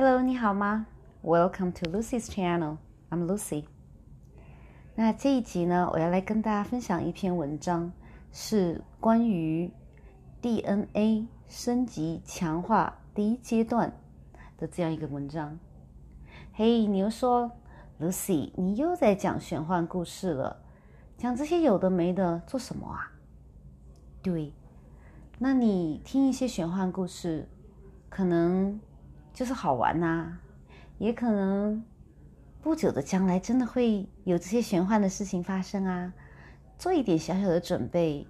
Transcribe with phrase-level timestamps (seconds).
[0.00, 0.86] Hello，你好吗
[1.24, 2.76] ？Welcome to Lucy's channel.
[3.10, 3.64] I'm Lucy.
[4.94, 7.90] 那这一集呢，我要来跟大家分享一篇文章，
[8.30, 9.68] 是关于
[10.40, 13.92] DNA 升级强化第一阶段
[14.56, 15.58] 的这样一个文章。
[16.52, 17.50] 嘿，你又说
[18.00, 20.62] Lucy，你又在讲玄幻故事了，
[21.16, 23.10] 讲这些有的没的做什么啊？
[24.22, 24.52] 对，
[25.40, 27.48] 那你听一些玄幻故事，
[28.08, 28.78] 可能
[29.38, 30.36] 就是好玩呐、
[30.98, 31.80] 也可能
[32.60, 36.12] 不久的将来真的会有这些玄幻的事情发生啊。
[36.76, 38.26] 做一点小小的准备，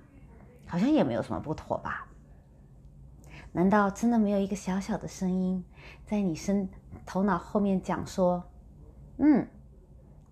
[0.66, 2.06] 好像也没有什么不妥吧？
[3.52, 5.64] 难道真的没有一个小小的声音
[6.05, 6.69] 在你身
[7.06, 8.45] 头脑后面讲说
[9.16, 9.48] ：“嗯，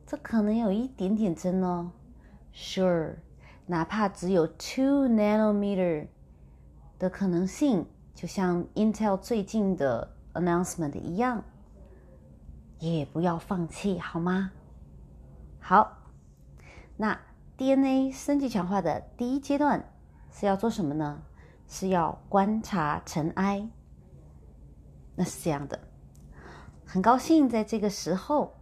[0.06, 1.90] 这可能有一点点真哦。
[2.52, 3.14] ”Sure。
[3.64, 6.06] 哪怕只有 two nanometer
[6.98, 11.42] 的可能性，就像 Intel 最近的 announcement 一样，
[12.78, 14.52] 也不要放弃，好吗？
[15.60, 15.98] 好，
[16.96, 17.18] 那
[17.56, 19.92] DNA 升级强化的第一阶段
[20.30, 21.22] 是要做什么呢？
[21.66, 23.68] 是要观察尘埃。
[25.16, 25.80] 那是这样的，
[26.84, 28.54] 很高兴在这个时候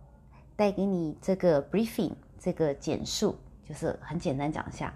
[0.57, 3.37] 带给你这个 briefing，这个简述。
[3.67, 4.93] 就是很简单讲一下，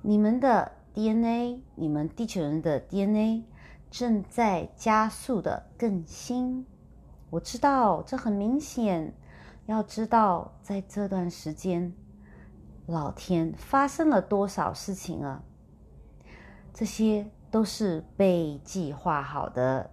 [0.00, 3.44] 你们的 DNA，你们地球人的 DNA
[3.90, 6.64] 正在加速的更新。
[7.28, 9.12] 我知道这很明显，
[9.66, 11.92] 要知道在这段时间，
[12.86, 15.42] 老天发生了多少事情啊？
[16.72, 19.90] 这些都是被计划好的，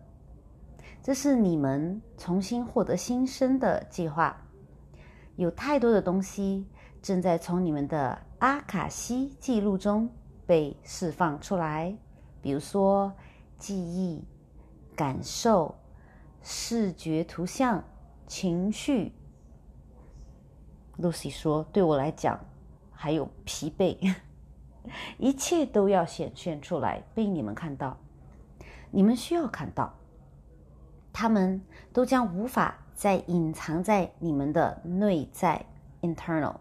[1.02, 4.46] 这是你们重新获得新生的计划。
[5.36, 6.68] 有太多的东西。
[7.00, 10.10] 正在从你们的阿卡西记录中
[10.46, 11.96] 被释放出来，
[12.42, 13.14] 比如说
[13.58, 14.24] 记忆、
[14.96, 15.76] 感受、
[16.42, 17.84] 视觉、图像、
[18.28, 19.14] 情绪。
[21.00, 22.40] Lucy 说：“对我来讲，
[22.92, 24.16] 还有疲惫，
[25.18, 27.98] 一切都要显现出来，被你们看到。
[28.90, 29.94] 你们需要看到，
[31.12, 31.62] 他们
[31.94, 35.66] 都将无法再隐藏在你们的内在
[36.02, 36.56] （internal）。”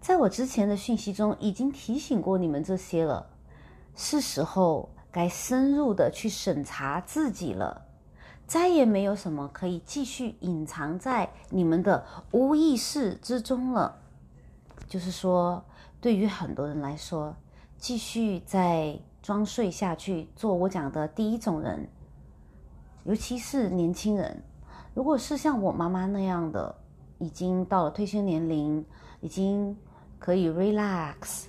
[0.00, 3.28] 在我之前的讯息中已经提醒过你们这些了，
[3.94, 7.86] 是时候该深入的去审查自己了。
[8.46, 13.98] 再也没有什么可以继续隐藏在你们的无意识之中了。
[14.88, 15.64] 就是说，
[16.00, 17.36] 对于很多人来说，
[17.78, 21.88] 继续再装睡下去，做我讲的第一种人，
[23.04, 24.42] 尤其是年轻人，
[24.94, 26.74] 如果是像我妈妈那样的，
[27.18, 28.84] 已经到了退休年龄，
[29.20, 29.76] 已经。
[30.20, 31.46] 可以 relax，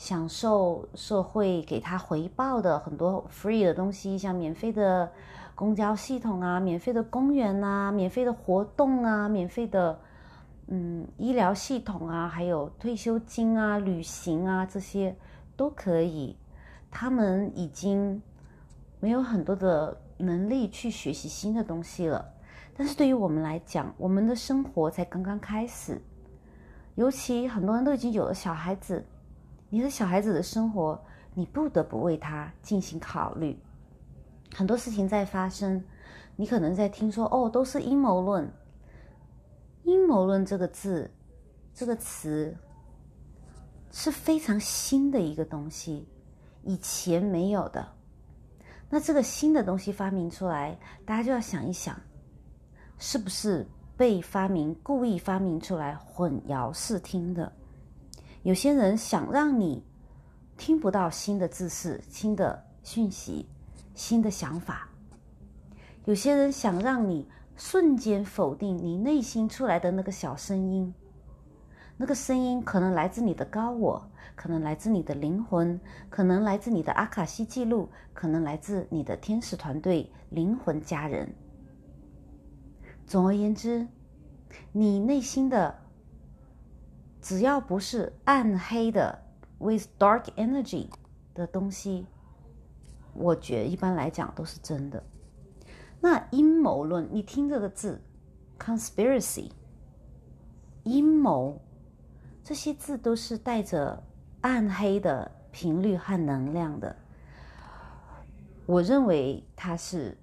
[0.00, 5.12] 享受社会给他回报的很多 free 的东西，像免费的
[5.54, 10.00] 公交系统啊，免费的公园啊，免费的活动啊，免费的
[10.68, 15.14] 嗯医疗系统啊，还有退休金啊、旅行啊这些
[15.54, 16.34] 都可以。
[16.90, 18.22] 他们已经
[19.00, 22.26] 没有很多的能力去学习新的东西了，
[22.74, 26.00] 但是对于我们来讲，我们的生活才刚刚开始。
[26.94, 29.04] 尤其很多人都已经有了小孩子，
[29.70, 31.00] 你的小孩子的生活，
[31.32, 33.58] 你不得不为他进行考虑。
[34.54, 35.82] 很多事情在发生，
[36.36, 38.52] 你可能在听说哦，都是阴谋论。
[39.84, 41.10] 阴谋论这个字，
[41.72, 42.54] 这个词
[43.90, 46.06] 是非常新的一个东西，
[46.62, 47.88] 以前没有的。
[48.88, 51.98] 那这个新的东西发明出来，大家就要想一想，
[52.98, 53.66] 是不是？
[53.96, 57.52] 被发明、故意发明出来混淆视听的，
[58.42, 59.84] 有些人想让你
[60.56, 63.46] 听不到新的知识、新的讯息、
[63.94, 64.88] 新的想法；
[66.06, 70.94] 有些人想让你瞬间否定你内心出来的那个小声音。
[71.98, 81.30] 那个声音可能来自你的高我，可能来自你的灵魂，可能来自你的阿卡西记录，可能来自你的天使团队、灵魂家人。
[83.06, 83.86] 总而言之，
[84.72, 85.79] 你内心的
[87.20, 89.22] 只要不是暗黑的
[89.58, 90.88] with dark energy
[91.34, 92.06] 的东西，
[93.12, 95.02] 我觉得一般来讲都是真的。
[96.00, 98.00] 那阴谋论，你听这个字
[98.58, 99.50] ，conspiracy，
[100.84, 101.60] 阴谋，
[102.42, 104.02] 这些字都是带着
[104.40, 106.96] 暗黑的频率和能量的。
[108.64, 110.16] 我认为它是，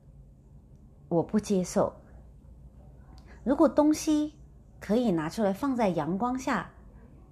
[1.09, 1.93] 我不接受。
[3.43, 4.33] 如果东西
[4.79, 6.69] 可以拿出来放在阳光下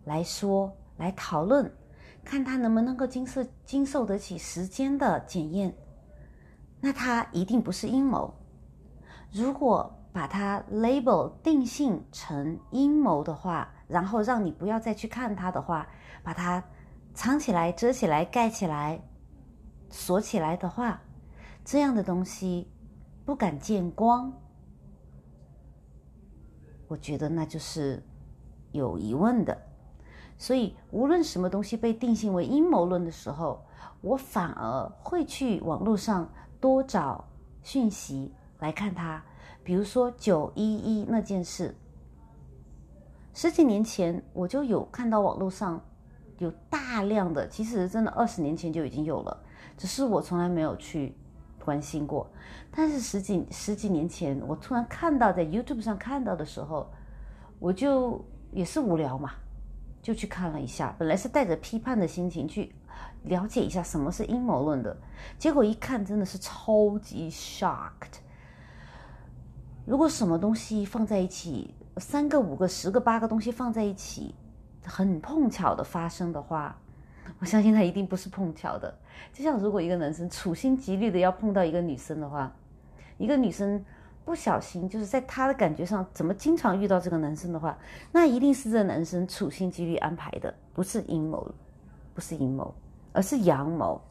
[0.06, 1.72] 来说、来讨论，
[2.24, 5.76] 看他能不能够经受经受得起时间的检验，
[6.80, 8.34] 那他一定不是阴谋。
[9.32, 15.86] 如果把它 label 定性成阴谋的话，然后让你不要再去看它的话，
[16.24, 16.64] 把它
[17.14, 19.02] 藏起来、遮起来、盖起来、
[19.90, 21.02] 锁起来的话，
[21.66, 22.72] 这样的东西
[23.26, 24.32] 不敢见光，
[26.88, 28.02] 我觉得那就是
[28.72, 29.75] 有疑问的。
[30.38, 33.64] 所以，无论什么东西被定性为阴谋论的时候，
[34.02, 36.30] 我反而会去网络上
[36.60, 37.26] 多找
[37.64, 39.24] 讯息来看它。
[39.64, 41.74] 比如说九一一那件事，
[43.34, 45.82] 十几年前我就有看到网络上
[46.38, 49.44] 有大量的，其实真的二十年前就已经有了，
[49.78, 51.16] 只是我从来没有去
[51.64, 52.30] 关心过。
[52.70, 56.92] 但是十几十几年前，我突然看到在 YouTube 上看到的时候，
[57.58, 59.32] 我就也是无聊嘛，
[60.06, 60.94] 就去看了一下。
[61.00, 62.72] 本来是带着批判的心情去
[63.24, 64.96] 了解一下什么是阴谋论的，
[65.40, 68.20] 结果一看真的是超级 shocked。
[69.84, 74.36] 如果什么东西放在一起，三个、五个、十个、八个东西放在一起，
[74.86, 76.80] 很碰巧的发生的话，
[77.42, 78.96] 我相信它一定不是碰巧的。
[79.34, 82.56] 就像如果一个男生处心积虑的要碰到一个女生的话，
[83.18, 83.84] 一个女生
[84.26, 87.78] 不小心就是在他的感觉上怎么经常遇到这个男生的话，
[88.12, 91.50] 那一定是这男生处心积虑安排的，不是阴谋，
[92.14, 92.74] 不是阴谋，
[93.14, 94.02] 而是阳谋。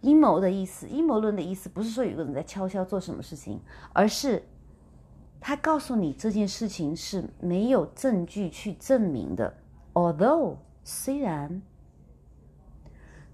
[0.00, 3.60] 阴谋的意思，阴谋论的意思，不是说有个人在悄悄做什么事情，
[3.92, 4.42] 而是。
[5.44, 9.52] 他告诉你这件事情是没有证据去证明的
[9.92, 11.60] ，although 虽然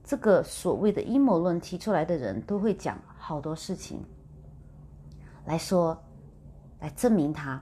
[0.03, 4.03] 这个所谓的阴谋论提出来的人都会讲好多事情
[5.49, 5.99] 来说
[6.81, 7.61] 来证明他，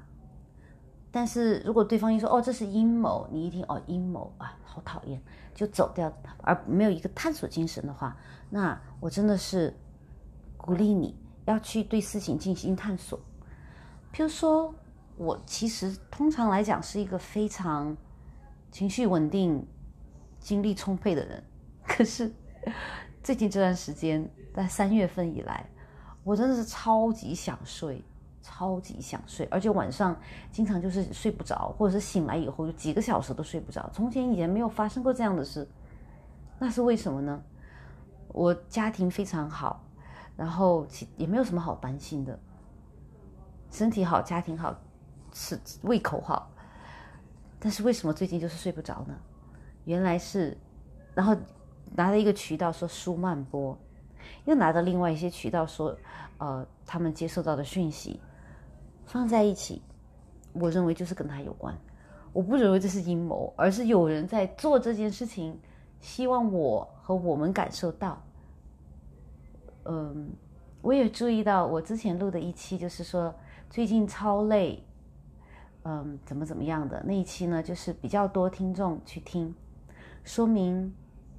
[1.12, 5.23] 但是如果对方一说哦这是阴谋，你一听哦阴谋啊好讨厌
[5.55, 8.17] 就走掉，而没有一个探索精神的话，
[8.50, 9.73] 那我真的是
[10.56, 13.19] 鼓励你要去对事情进行探索。
[14.12, 14.75] 譬如说，
[15.17, 17.97] 我其实通常来讲是一个非常
[18.73, 19.65] 情绪稳定、
[20.41, 21.44] 精力充沛的人。
[21.87, 22.35] 可是
[23.23, 25.71] 最近这段时间，在三月份以来，
[26.26, 28.02] 我真的是超级想睡，
[28.43, 30.19] 超级想睡，而且晚上
[30.50, 33.88] 经常就是睡不着，或者是醒来以后就几个小时都睡不着。
[33.93, 35.69] 从前以前没有发生过这样的事，
[36.58, 37.40] 那是为什么呢？
[38.32, 39.84] 我家庭非常好，
[40.37, 42.37] 然后其也没有什么好担心的。
[43.70, 44.76] 身体好，家庭好，
[45.31, 46.50] 吃胃口好，
[47.61, 49.14] 但是为什么最近就是睡不着呢？
[49.84, 50.58] 原来是，
[51.14, 51.37] 然后
[51.94, 53.78] 拿了一个渠道说舒曼波，
[54.44, 55.96] 又拿到另外一些渠道说，
[56.38, 58.20] 呃，他们接受到的讯息
[59.05, 59.82] 放在一起，
[60.52, 61.76] 我认为就是跟他有关。
[62.32, 65.58] 我不认为这是阴谋，而是有人在做这件事情，
[66.00, 68.23] 希望我和我们感受到。
[69.84, 70.31] 嗯，
[70.82, 73.34] 我也注意到我之前录的一期，就是说。
[73.69, 74.81] 最近超累，
[75.82, 77.61] 嗯，怎么怎么样的那一期呢？
[77.61, 79.52] 就是比较多听众去听，
[80.23, 80.94] 说明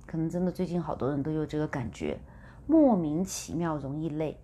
[0.05, 2.19] 可能真的最近好多人都有这个感觉，
[2.67, 4.39] 莫名其妙容易累。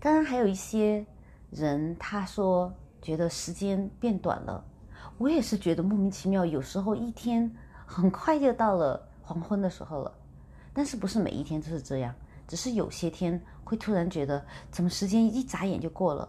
[0.00, 1.06] 当然还有一些
[1.50, 4.62] 人他说觉得时间变短了，
[5.16, 7.50] 我也是觉得莫名其妙，有时候一天
[7.86, 10.12] 很快就到了黄昏的时候了，
[10.72, 12.14] 但是不是每一天都是这样，
[12.46, 16.28] 只是有些天会突然觉得怎么时间一眨眼就过了。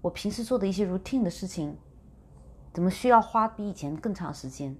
[0.00, 1.76] 我平时做的一些 routine 的事情，
[2.72, 4.76] 怎么需要花比以前更长时间？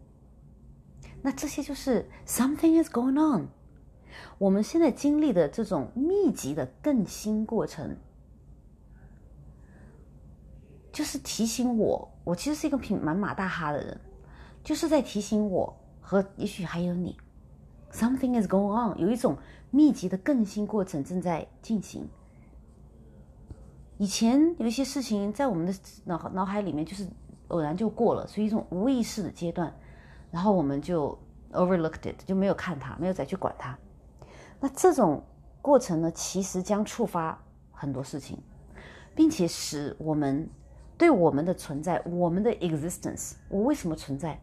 [1.21, 3.49] 那这些就是 something is going on。
[4.39, 7.97] 我们现在经历的这种密集的更新过程，
[10.93, 14.01] 就是提醒我，我其实是一个挺蛮马大哈的人，
[14.65, 17.17] 就是在提醒我和也许还有你
[17.93, 19.37] ，something is going on，有一种
[19.71, 22.09] 密集的更新过程正在进行。
[23.99, 25.75] 以前有一些事情在我们的
[26.05, 27.09] 脑脑海里面就是
[27.49, 29.75] 偶然就过了，所以一种无意识的阶段，
[30.31, 31.19] 然后我们就
[31.53, 33.77] overlooked it，就没有看它，没有再去管它。
[34.61, 35.23] 那这种
[35.63, 38.39] 过程呢，其实将触发很多事情，
[39.15, 40.49] 并且使我们
[40.97, 44.41] 对我们的存在，我们的 existence，我为什么存在，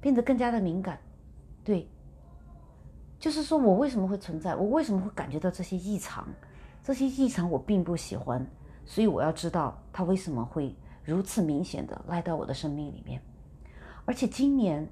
[0.00, 0.98] 变得更加的敏感。
[1.62, 1.88] 对，
[3.18, 6.26] 就是说我为什么会存在，我为什么会感觉到这些异常，
[6.82, 8.46] 这些异常我并不喜欢。
[8.84, 13.22] 所以我要知道它为什么会如此明显的来到我的生命里面，
[14.04, 14.88] 而且今年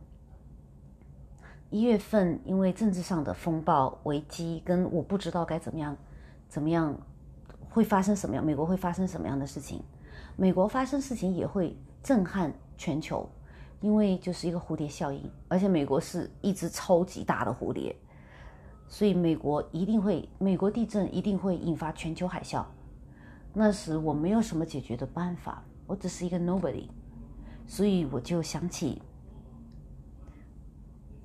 [1.70, 5.96] 一月份因为政治上的风暴危机，跟我不知道该怎么样，
[6.48, 6.96] 怎么样
[7.68, 9.80] 会发生什么样，美国会发生什么样的事情，
[10.36, 13.28] 美国发生事情也会震撼全球，
[13.80, 17.94] 因为就是一个蝴蝶效应，而且美国是一只超级大的蝴蝶，
[18.88, 22.64] 所以美国一定会，美国地震一定会引发全球海啸。
[23.52, 26.88] 那时我没有什么解决的办法，我只是一个 nobody，
[27.68, 29.00] 所以我就想起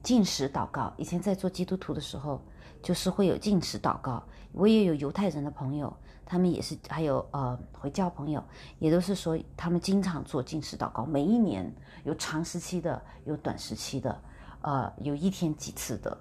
[0.06, 0.94] 进食祷告。
[0.98, 2.40] 以前在做基督徒的时候，
[2.80, 4.24] 就是会有进食祷告。
[4.52, 5.92] 我也有犹太人的朋友，
[6.24, 8.42] 他们也是，还有呃回教朋友，
[8.78, 11.06] 也都是说他们经常做进食祷告。
[11.06, 14.22] 每一年有长时期的，有短时期的，
[14.62, 16.18] 呃，有一天几次的，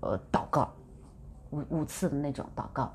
[0.00, 0.70] 呃，祷告
[1.50, 2.92] 五五次的那种祷告。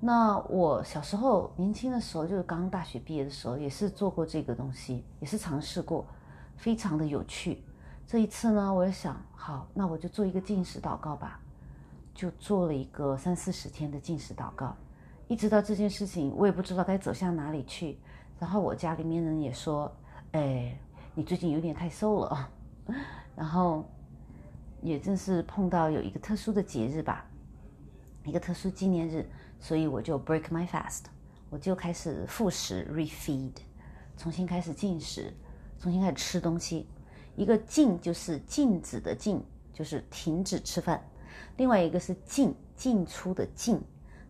[0.00, 6.06] 那我小时候年轻的时候，就是刚大学毕业的时候，也是做过这个东西，也是尝试过，
[6.56, 7.62] 非常的有趣。
[8.10, 11.38] 这一次呢，我就想，好，那我就做一个进食祷告吧，
[12.12, 14.74] 就做了一个三四十天的进食祷告。
[15.28, 18.00] 一直到这件事情，我也不知道该走向哪里去。
[18.40, 19.88] 然后我家里面人也说，
[20.32, 20.76] 哎，
[21.14, 22.50] 你最近有点太瘦了。
[23.36, 23.88] 然后
[24.82, 27.24] 也正是碰到有一个特殊的节日吧，
[28.24, 29.24] 一个特殊纪念日。
[29.60, 31.04] 所以我就 break my fast，
[31.48, 33.52] 我就开始复食 refeed，
[34.16, 35.32] 重新开始进食，
[35.78, 36.88] 重新开始吃东西。
[37.36, 40.98] 一个禁就是禁止的禁，就是停止吃饭；
[41.56, 43.80] 另外一个是进进出的进，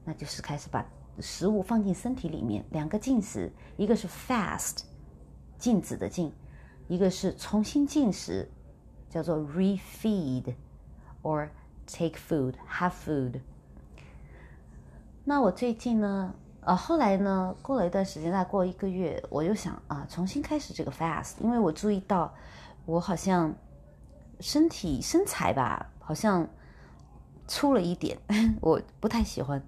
[0.04, 0.86] 那就是开始把
[1.18, 2.64] 食物放进身体里面。
[2.70, 4.82] 两个进食，一个是 fast，
[5.58, 6.32] 禁止的禁，
[6.88, 8.48] 一个是重新进食，
[9.08, 10.54] 叫做 refeed
[11.22, 11.48] or
[11.86, 13.40] take food have food。
[15.24, 22.32] 那我最近呢，呃，后来呢，过了一段时间，再过一个月，我又想啊，重新开始这个 fast，因为我注意到
[22.86, 23.54] 我好像
[24.40, 26.48] 身体身材吧，好像
[27.46, 28.18] 粗了一点，
[28.60, 29.62] 我不太喜欢，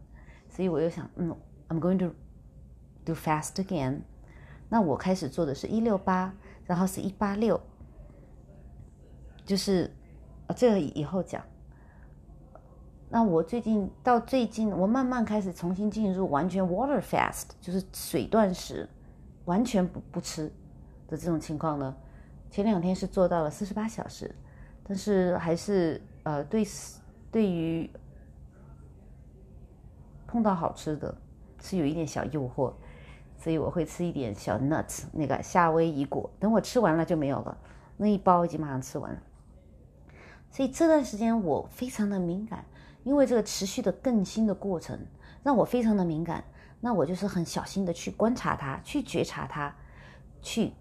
[0.48, 1.36] 所以我又想，嗯
[1.68, 2.14] ，I'm going to
[3.04, 4.00] do fast again。
[4.68, 7.60] 那我开始做的是一六八，然后是一八六，
[9.44, 9.94] 就是
[10.46, 11.42] 啊，这个以后讲。
[13.10, 18.88] 那我最近到最近，我慢慢开始重新进入完全 water fast，就是水断食，
[19.44, 20.50] 完全不不吃
[21.08, 21.94] 的这种情况呢。
[22.52, 24.32] 前两天是做到了四十八小时，
[24.84, 26.62] 但是还是呃对
[27.30, 27.90] 对于
[30.26, 31.16] 碰到好吃的，
[31.62, 32.74] 是有一点小诱惑，
[33.38, 36.30] 所以我会吃一点小 nuts，那个夏威夷果。
[36.38, 37.56] 等我吃完了就没有了，
[37.96, 39.22] 那一包已经马上吃完了。
[40.50, 42.62] 所以这段时间我非常的敏感。
[43.04, 44.96] 因为这个持续的更新的过程
[45.42, 46.44] 让我非常的敏感，
[46.80, 49.74] 那我就是很小心的去观察它，去觉察它，
[50.40, 50.72] 去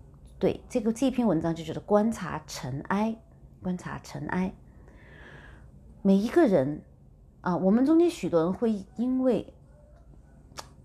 [0.41, 3.15] 对这个这篇文章就觉得观察尘埃，
[3.61, 4.51] 观察尘埃。
[6.01, 6.81] 每一个人
[7.41, 9.53] 啊，我们中间许多人会因为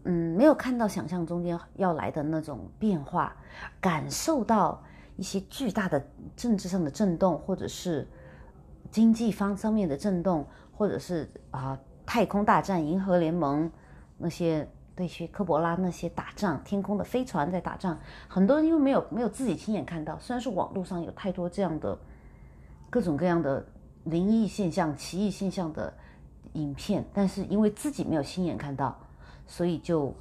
[0.04, 3.34] 嗯没有看到想象中间要来的那种变化，
[3.80, 4.84] 感受到
[5.16, 8.06] 一些巨大的政治上的震动，或者是
[8.90, 10.46] 经济方方面的震动。
[10.78, 13.72] 或者是啊，太空大战、银河联盟
[14.18, 17.98] 那些那些科博拉那些打仗，天空的飞船在打仗，
[18.28, 21.98] 很多人因为没有没有自己亲眼看到，虽然是网络上有太多这样的
[22.88, 23.64] 各种各样的
[24.04, 25.92] 灵异现象、奇异现象的
[26.54, 28.96] 影片，但是因为自己没有亲眼看到，
[29.46, 30.14] 所以就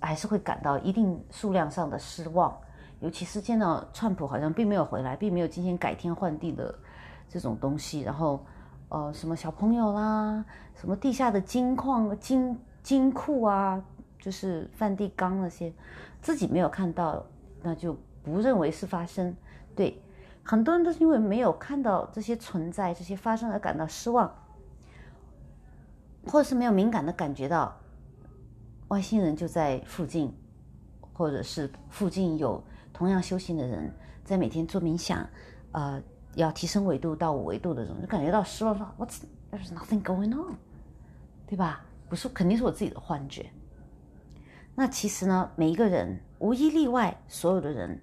[0.00, 2.56] 还是会感到一定数量上的失望。
[3.00, 6.74] 尤其是见到川普好像并没有回来，并没有今天改天换地的
[7.28, 8.40] 这种东西，然后。
[8.94, 13.82] 呃，什么小朋友啦，什么地下的金矿、金金库啊，
[14.22, 15.70] 就是梵蒂冈那些，
[16.22, 17.26] 自己没有看到，
[17.60, 19.36] 那就不认为是发生。
[19.76, 20.00] 对，
[20.42, 24.32] 很多人都是因为没有看到这些存在、这些发生而感到失望，
[26.26, 27.76] 或者是没有敏感的感觉到
[28.88, 30.32] 外星人就在附近，
[31.12, 33.92] 或者是附近有同样修行的人
[34.24, 35.28] 在每天做冥想，
[35.72, 36.02] 呃。
[36.34, 40.56] 要提升维度到五维度的人，就感觉到失望，说 What's there's nothing going on，
[41.46, 41.84] 对吧？
[42.08, 43.50] 不是，肯定是我自己的幻觉。
[44.74, 48.00] 那其实呢，每一个人无一例外，所有的人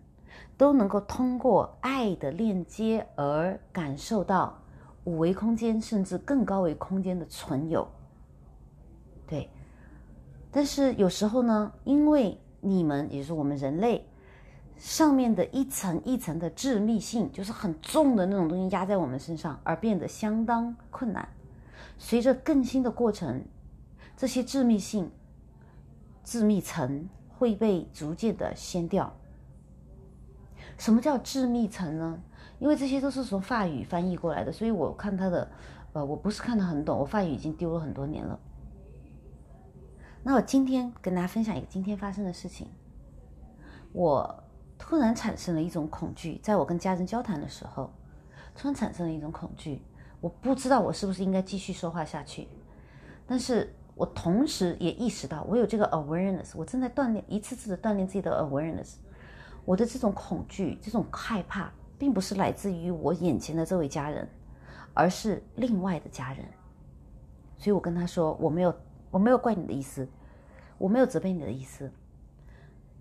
[0.58, 4.62] 都能够通过爱的链接而感受到
[5.04, 7.88] 五维空间甚至更高维空间的存有。
[9.28, 9.50] 对，
[10.52, 14.06] 但是有时候呢，因为你们，也就是我们人类。
[14.78, 21.28] 上面的一层一层的致密性，就是很重的那种东西压在我们身上，而变得相当困难。
[21.98, 23.44] 随着更新的过程，
[24.16, 25.12] 这些致密性、
[26.30, 29.12] 致密层会被逐渐的掀掉。
[30.78, 32.22] 什么叫致密层呢？
[32.60, 35.50] 因为这些都是从法语翻译过来的，所以我看它的，
[35.94, 38.40] 呃，我不是看得很懂，我法语已经丢了很多年了。
[40.22, 42.68] 那我今天跟大家分享一个今天发生的事情，
[43.92, 44.44] 我。
[44.82, 47.92] 突然产生了一种恐惧，在我跟家人交谈的时候，
[48.56, 49.82] 突然产生了一种恐惧。
[50.22, 52.48] 我不知道我是不是应该继续说话下去，
[53.28, 58.94] 但是我同时也意识到我有这个 awareness，我正在锻炼，一次次的锻炼自己的 awareness。
[59.66, 64.26] 我的这种恐惧、这种害怕，并不是来自于我眼前的这位家人，
[64.94, 66.46] 而是另外的家人。
[67.58, 68.74] 所以我跟他说：“我没有，
[69.12, 70.08] 我没有怪你的意思，
[70.78, 71.92] 我没有责备你的意思，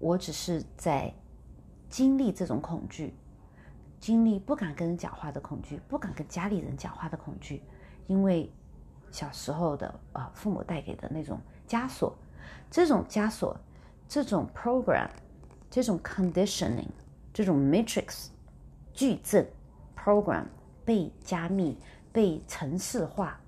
[0.01, 1.15] 我只是在
[1.89, 3.15] 经历这种恐惧，
[4.01, 7.63] 经历不敢跟人讲话的恐惧，不敢跟家里人讲话的恐惧，
[8.09, 8.53] 因为
[9.11, 12.17] 小时候的啊父母带给的那种枷锁，
[12.71, 13.57] 这种枷锁，
[14.09, 15.09] 这种 program。”
[15.71, 16.89] 这种 conditioning，
[17.31, 18.29] 这种 matrix
[18.95, 19.47] 矩阵
[19.95, 20.45] program
[20.83, 21.77] 被加密、
[22.11, 23.39] 被程式化，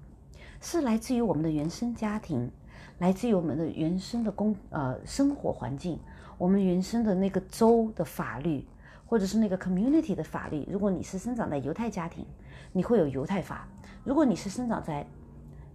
[0.61, 2.51] 是来自于我们的原生家庭，
[2.99, 5.99] 来自于我们的原生的工呃生活环境，
[6.37, 8.69] 我们原生的那个州的法律，
[9.07, 10.69] 或者是那个 community 的法律。
[10.71, 12.27] 如果你是生长在犹太家庭，
[12.71, 13.67] 你会有犹太法；
[14.05, 15.07] 如果你是生长在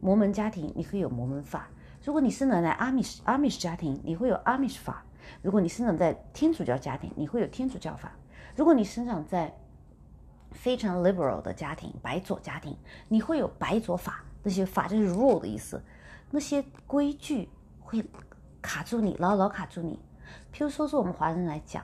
[0.06, 1.62] 摩门家庭，你会有摩门法；
[2.04, 5.04] 如果你生长在阿米什阿米什家庭，你会有阿米什法。
[5.42, 8.10] 如果你生长在天主教家庭，你会有天主教法；
[8.56, 9.52] 如果你生长在
[10.52, 14.24] 非常 liberal 的家庭，白左家庭，你会有白左法。
[14.44, 15.82] 那些法就是 rule 的意思，
[16.30, 18.08] 那些规矩会
[18.62, 20.00] 卡住你，牢牢卡住你。
[20.54, 21.84] 譬如说，是我们华人来讲，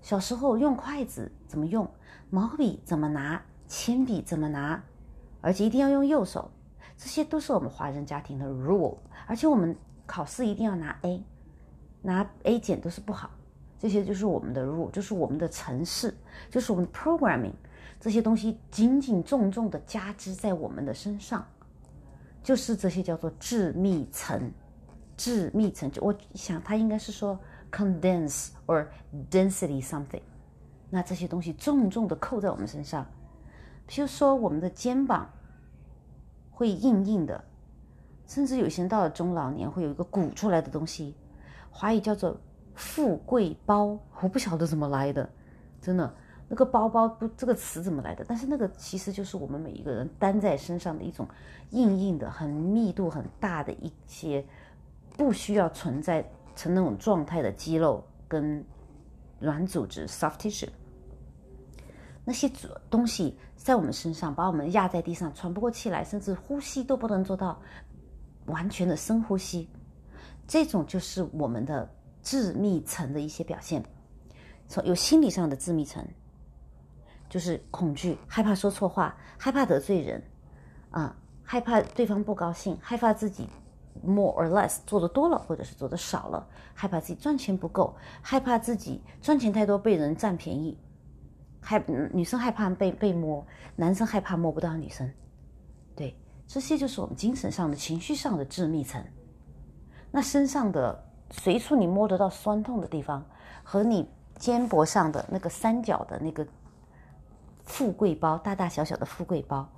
[0.00, 1.86] 小时候用筷子怎么用，
[2.30, 4.82] 毛笔怎么拿，铅笔怎么拿，
[5.42, 6.50] 而且一定要用右手，
[6.98, 8.98] 这些都是我们华人家庭的 rule。
[9.26, 9.74] 而且我们
[10.04, 11.24] 考试一定要拿 A。
[12.00, 13.28] 拿 A 减都是不好，
[13.76, 16.14] 这些就是我们的 rule，就是我们的程式，
[16.48, 17.52] 就是我们 programming，
[17.98, 21.44] 这些东西紧紧重重的加之在我们的身上，
[22.40, 24.50] 就是这些叫做致密层，
[25.16, 25.90] 致密层。
[25.90, 27.38] 就我想他应该是说
[27.70, 28.86] condense or
[29.28, 30.22] density something，
[30.88, 33.04] 那这些东西重重的扣在我们身上，
[33.88, 35.28] 比如说我们的肩膀
[36.58, 37.44] 会硬硬的，
[38.26, 41.14] 甚至有些人到了中老年会有一个鼓出来的东西。
[41.70, 42.36] 华语叫做
[42.74, 45.30] “富贵包”，我不晓得怎么来的，
[45.80, 46.12] 真的
[46.48, 48.24] 那个包包不这个词怎么来的？
[48.26, 51.28] 但是那个其实就是我们每一个人担在身上的一种
[51.70, 54.44] 硬硬的、很密度很大的一些
[55.16, 58.64] 不需要存在成那种状态的肌肉跟
[59.38, 60.68] 软组织 （soft tissue）。
[62.28, 62.46] 那些
[62.90, 67.58] 东西在我们身上把我们压在地上，喘不过气来，甚至呼吸都不能做到
[68.44, 69.66] 完全的深呼吸。
[70.46, 71.88] 这种就是我们的
[72.22, 73.82] 致密层的一些表现，
[74.68, 76.06] 从有心理上的致密层，
[77.30, 80.22] 就是恐惧、害怕说错话、害怕得罪人，
[80.90, 83.48] 啊，害怕对方不高兴，害怕自己
[84.04, 90.76] more or less 做的多了或者是做的少了，害怕自己赚钱不够，害怕自己赚钱太多被人占便宜，
[91.60, 95.10] 害女生害怕被被摸，男生害怕摸不到女生，
[95.94, 96.16] 对，
[96.46, 99.04] 这些就是我们精神上的、情绪上的致密层。
[100.10, 103.24] 那身上的随处你摸得到酸痛的地方，
[103.62, 106.46] 和你肩膊上的那个三角的那个
[107.64, 109.68] 富贵包，大大小小的富贵包，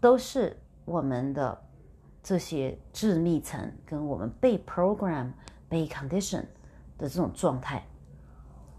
[0.00, 1.58] 都是我们的
[2.22, 5.30] 这些致密层跟我们被 program、
[5.68, 6.44] 被 condition
[6.98, 7.82] 的这种状态。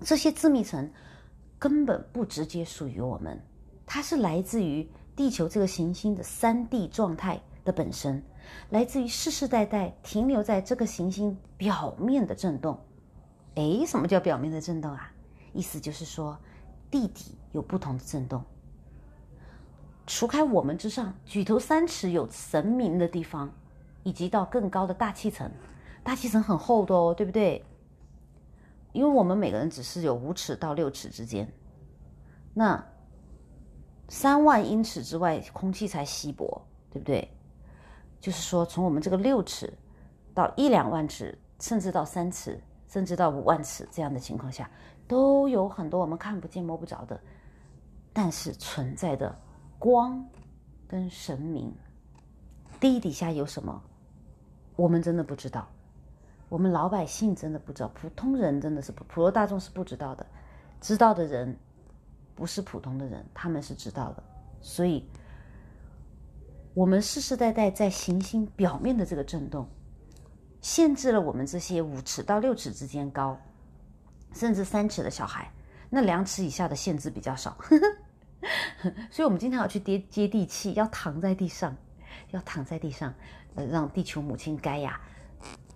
[0.01, 0.87] 这些致密层
[1.65, 3.41] 根本不直接属于我们，
[3.87, 8.21] 它是来自于地球这个行星的三 D 状态的本身。
[8.69, 12.79] 来自于世世代代停留在这个行星表面的震动，
[13.55, 15.11] 哎，什么叫表面的震动啊？
[15.53, 16.37] 意思就是说，
[16.91, 18.43] 地底有不同的震动。
[20.05, 23.51] 除开我们之上，举头三尺有神明的地方，
[24.03, 25.49] 以及到更高的大气层，
[26.03, 27.65] 大气层很厚的哦，对不对？
[28.95, 31.51] 因为我们每个人只是有五尺到六尺之间，
[32.53, 32.81] 那
[34.07, 37.29] 三万英尺之外，空气才稀薄，对不对？
[38.21, 39.71] 就是说，从我们这个六尺
[40.33, 44.71] 到一两万尺，甚至到三尺，甚至到五万尺这样的情况下，
[45.09, 47.19] 都有很多我们看不见、摸不着的，
[48.13, 49.37] 但是存在的
[49.77, 50.25] 光
[50.87, 51.75] 跟神明。
[52.79, 53.83] 地底下有什么？
[54.77, 55.67] 我们真的不知道，
[56.49, 60.25] 我们老百姓真的不知道，普通人真的是普罗大众是不知道的。
[60.79, 61.57] 知道的人
[62.35, 64.23] 不是普通的人，他们是知道的，
[64.61, 65.07] 所以。
[66.73, 69.65] 我们世世代代在行星表面的这个震动，
[70.59, 73.39] 限制了我们这些五尺到六尺之间高，
[74.33, 75.49] 甚至三尺的小孩。
[75.89, 77.55] 那两尺以下的限制比较少，
[79.09, 81.73] 所以我们经常要去接接地气，要躺在地上，
[82.31, 83.13] 要躺在地上，
[83.71, 84.99] 让地球母亲盖亚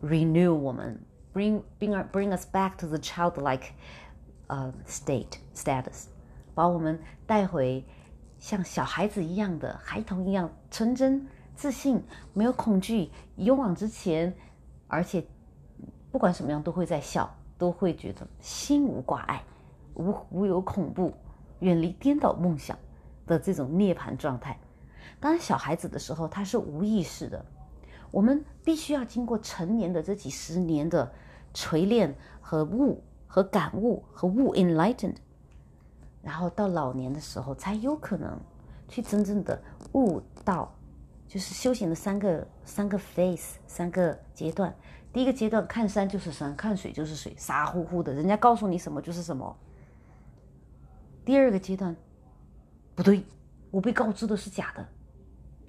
[0.01, 0.99] renew 我们
[1.33, 3.69] ，bring bring bring us back to the childlike
[4.47, 6.05] 呃 state status，
[6.53, 7.85] 把我们带回。
[8.38, 14.33] 像小孩子一样的孩童一样纯真自信，没有恐惧，勇往直前，
[14.88, 15.21] 而且
[16.09, 19.43] 不管什么样都会在笑，都会觉得心无挂碍，
[19.95, 21.13] 无无有恐怖，
[21.59, 22.79] 远离颠倒梦想
[23.27, 24.57] 的这种涅槃状态。
[25.19, 27.45] 当，小孩子的时候他是无意识的，
[28.11, 31.11] 我们必须要经过成年的这几十年的
[31.53, 35.15] 锤炼和悟和感悟和悟 enlightened，
[36.21, 38.39] 然后到老年的时候才有可能
[38.87, 39.61] 去真正的
[39.93, 40.73] 悟到。
[41.27, 44.75] 就是修行的三个三个 phase 三个阶段，
[45.13, 49.55] 第一个阶段看山就是山，看水就是水，傻乎乎的，人家告诉你什么就是什么。
[51.23, 51.95] 第二个阶段，
[52.95, 53.23] 不对，
[53.69, 54.83] 我被告知的是假的，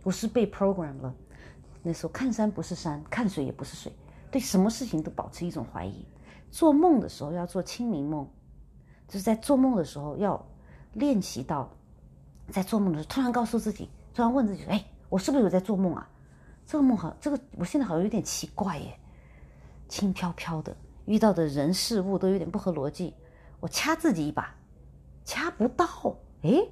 [0.02, 1.14] 我是被 program 了。
[1.82, 3.92] 那时候看山不是山，看水也不是水，
[4.30, 6.04] 对什么事情都保持一种怀疑。
[6.50, 8.28] 做梦的时候要做清明梦，
[9.08, 10.44] 就是在做梦的时候要
[10.94, 11.70] 练习到，
[12.50, 14.84] 在做梦的时候突然告诉自己，突然问自己，哎。
[15.10, 16.08] 我是不是有在做梦啊？
[16.64, 18.96] 这个梦好，这个我现在好像有点奇怪耶，
[19.88, 23.12] 轻飘飘的，遇到的人事物都有点不合逻辑。
[23.58, 24.54] 我掐自己一把，
[25.24, 25.84] 掐不到。
[26.42, 26.64] 哎，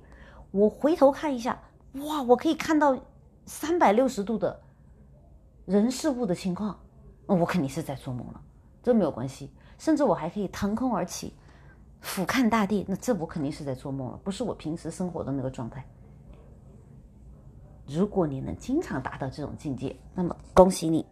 [0.53, 1.61] 我回头看一下，
[1.95, 2.97] 哇，我可以看到
[3.45, 4.61] 三百六十度的
[5.69, 6.79] 人事物的情况。
[7.27, 8.41] 那我肯定是在做梦了，
[8.83, 9.53] 这没有关系。
[9.77, 11.35] 甚至我还可以腾空而起，
[12.01, 12.87] 俯瞰大地。
[12.89, 15.85] 那这我肯定是在做梦了，不是我平时生活的那个状态。
[17.87, 21.05] 如果你能经常达到这种境界，那么恭喜你，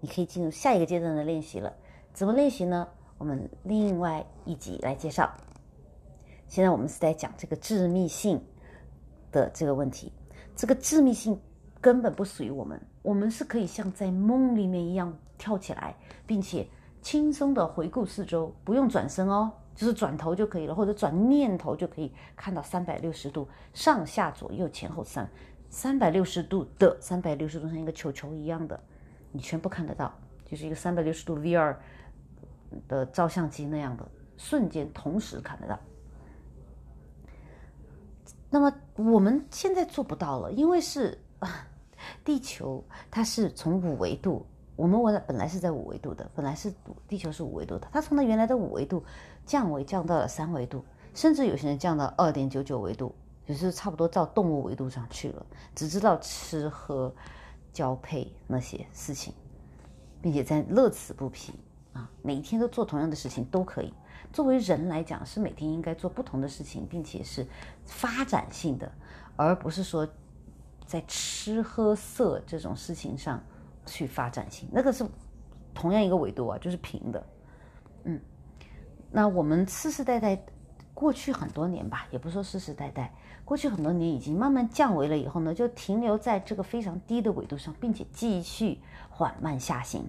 [0.00, 1.72] 你可以进入下一个阶段的练习了。
[2.12, 2.86] 怎么练习呢？
[3.18, 5.28] 我们另外一集来介绍。
[6.46, 8.40] 现在我们是在讲这个致密性
[9.32, 10.12] 的这个问题。
[10.54, 11.38] 这个致密性
[11.84, 15.94] 根本不属于我们，我们是可以像在梦里面一样跳起来，
[16.26, 16.66] 并且
[17.02, 25.28] 轻松的回顾四周，不用转身哦，就是转头就可以了，或者转念头就可以看到三百六十度上下左右前后三。
[25.68, 28.80] 三百六十度的，三百六十度像一个球球一样的，
[29.30, 30.10] 你全部看得到，
[30.46, 31.76] 就是一个三百六十度 VR
[32.88, 35.78] 的照相机那样的，瞬间同时看得到。
[38.48, 41.66] 那么我们现在做不到了，因为是啊，
[42.22, 44.44] 地球它是从五维度，
[44.76, 46.72] 我们本来本来是在五维度的，本来是
[47.08, 49.02] 地球是五维度的，它从它原来的五维度
[49.46, 53.14] 降维降到了三维度，甚至有些人降到二点九九维度。
[53.46, 57.14] 就是差不多到动物维度上去了，只知道吃喝、
[57.74, 59.34] 交配那些事情，
[60.22, 61.52] 并且在乐此不疲
[61.92, 63.92] 啊，每一天都做同样的事情都可以。
[64.32, 67.46] 作为人来讲，是每天应该做不同的事情，并且是
[67.84, 68.90] 发展性的，
[69.36, 70.08] 而不是说
[70.86, 73.42] 在吃喝色这种事情上
[73.86, 74.68] 去发展性。
[74.72, 75.04] 那个是
[75.74, 77.26] 同样一个维度啊，就是平的。
[78.04, 78.20] 嗯，
[79.10, 80.44] 那我们世世代代
[80.92, 83.12] 过去很多年吧，也不说世世代代。
[83.44, 90.08] 过去很多年已经慢慢降维了，以后呢，就停留在这个非常低的纬度上，并且继续缓慢下行。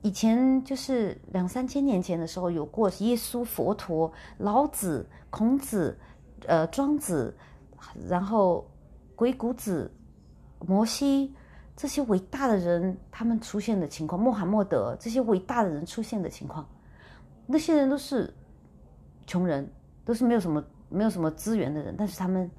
[0.00, 5.98] 以前就是两三千年前的时候，有过耶稣、佛陀、老子、孔子、
[6.46, 7.36] 呃庄子，
[8.08, 8.66] 然后
[9.22, 9.88] 鬼谷子、
[10.66, 11.32] 摩西
[11.76, 16.68] 这些伟大的人他们出现的情况，穆罕默德这些伟大的人出现的情况，
[17.46, 18.34] 那些人都是
[19.24, 19.72] 穷人，
[20.04, 20.60] 都是没有什么。
[20.94, 22.50] 没有什么资源的人，但是他们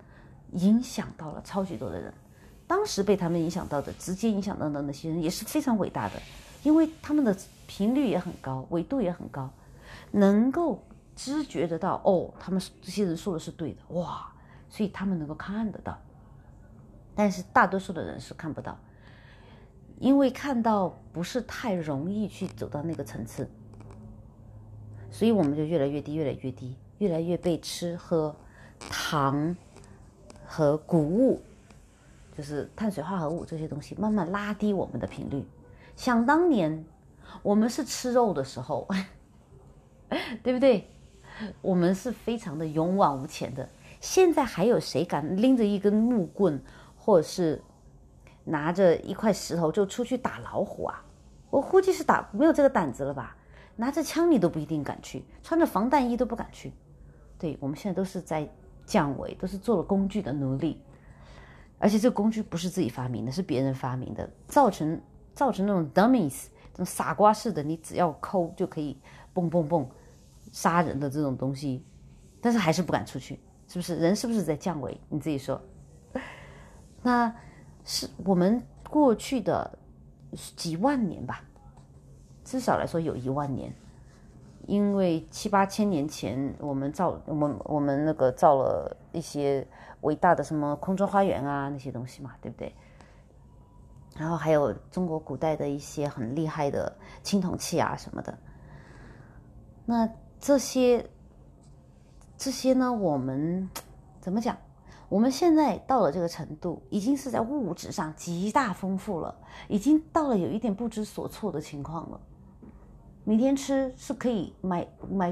[0.54, 2.12] 影响到了超级多的人。
[2.66, 6.14] 当时被他们影响到的，直接影响到的那些人也是非常伟大的，
[6.64, 9.48] 因为他们的频率也很高，纬度也很高，
[10.10, 10.84] 能够
[11.16, 14.28] 知觉得到哦，他们这些人说的是对的，哇，
[14.68, 15.96] 所以他们能够看得到。
[17.16, 18.78] 但是大多数的人是看不到，
[20.00, 23.50] 因为看到不是太容易去走到那个层次，
[25.12, 26.76] 所以我们就越来越低，越来越低。
[27.00, 28.34] 越来越被吃喝、
[28.80, 29.54] 糖
[30.46, 31.42] 和谷物，
[32.38, 35.44] 就是碳水化合物这些东西，慢慢拉低我们的频率。
[35.98, 36.86] 想当年，
[37.42, 38.88] 我们是吃肉的时候，
[40.44, 40.88] 对不对？
[41.62, 43.68] 我们是非常的勇往无前的。
[44.00, 46.62] 现在还有谁敢拎着一根木棍，
[47.06, 47.62] 或者是
[48.46, 51.04] 拿着一块石头就出去打老虎啊？
[51.50, 53.36] 我估计是打没有这个胆子了吧？
[53.76, 56.72] 拿着枪你都不一定敢去，穿着防弹衣都不敢去。
[57.38, 58.50] 对，我们现在都是在
[58.86, 60.82] 降维，都是做了工具的奴隶，
[61.78, 65.02] 而且这个工具不是自己发明的，是别人发明的，造成
[65.36, 68.98] 造成那种 dummies，这种傻瓜式的，你只要抠就可以
[69.34, 69.86] 蹦蹦蹦
[70.54, 71.86] 杀人的这种东西，
[72.40, 73.98] 但是还是不敢出去，是不是？
[73.98, 74.98] 人是不是在降维？
[75.10, 75.62] 你自己说。
[77.04, 77.32] 那
[77.86, 79.78] 是我们过去的
[80.56, 81.44] 几万年吧，
[82.44, 83.72] 至少来说有一万年。
[84.66, 89.68] 因为七八千年前，我们造我们我们那个造了一些
[90.02, 92.74] 伟大的什么空中花园啊那些东西嘛，对不对？
[94.16, 98.38] 然后还有中国古代的一些很厉害的青铜器啊什么的。
[99.86, 100.08] 那
[100.40, 101.06] 这些
[102.38, 103.70] 这些呢，我们
[104.22, 104.56] 怎么讲？
[105.14, 109.36] 我们现在到了这个程度，已经是在物质上极大丰富了，
[109.70, 112.20] 已经到了有一点不知所措的情况了。
[113.24, 115.32] 每天吃是可以买买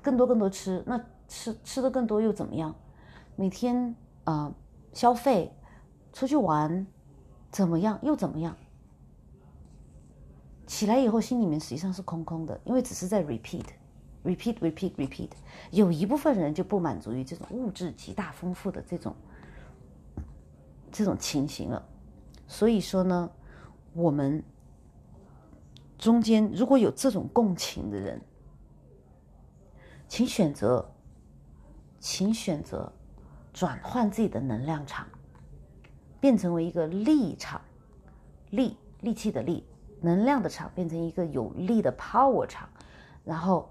[0.00, 2.72] 更多更多吃，那吃吃的更多又怎么样？
[3.34, 4.54] 每天啊
[4.92, 5.52] 消费
[6.12, 6.86] 出去玩
[7.50, 8.56] 怎么样又怎么样？
[10.68, 13.64] 起来以后心里面实际上是空空的，因为只是在 repeat。
[14.26, 15.30] Repeat repeat repeat，
[15.70, 19.14] 有一部分人就不满足于这种物质极大丰富的这种
[20.90, 21.86] 这种情形了，
[22.48, 23.30] 所以说呢，
[23.92, 24.42] 我们
[25.96, 28.20] 中间如果有这种共情的人，
[30.08, 30.84] 请选择，
[32.00, 32.92] 请选择
[33.52, 35.06] 转换自己的能量场，
[36.20, 37.60] 变成为一个力场，
[38.50, 39.64] 力力气的力，
[40.00, 42.68] 能量的场，变成一个有力的 power 场，
[43.24, 43.70] 然后。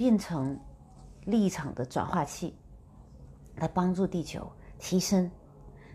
[0.00, 0.58] 变成
[1.26, 2.54] 立场的转化器，
[3.56, 5.30] 来帮助地球提升，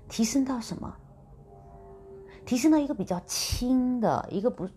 [0.07, 0.95] 提升到什么？
[2.45, 4.69] 提升到一个比较轻的一个不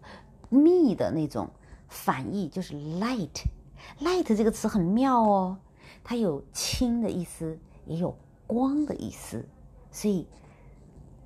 [0.48, 1.46] 密的那种
[1.88, 3.42] 反义，就是 light。
[4.00, 5.58] light 这个词很妙哦，
[6.02, 9.46] 它有轻的意思，也有光的意思。
[9.90, 10.26] 所以，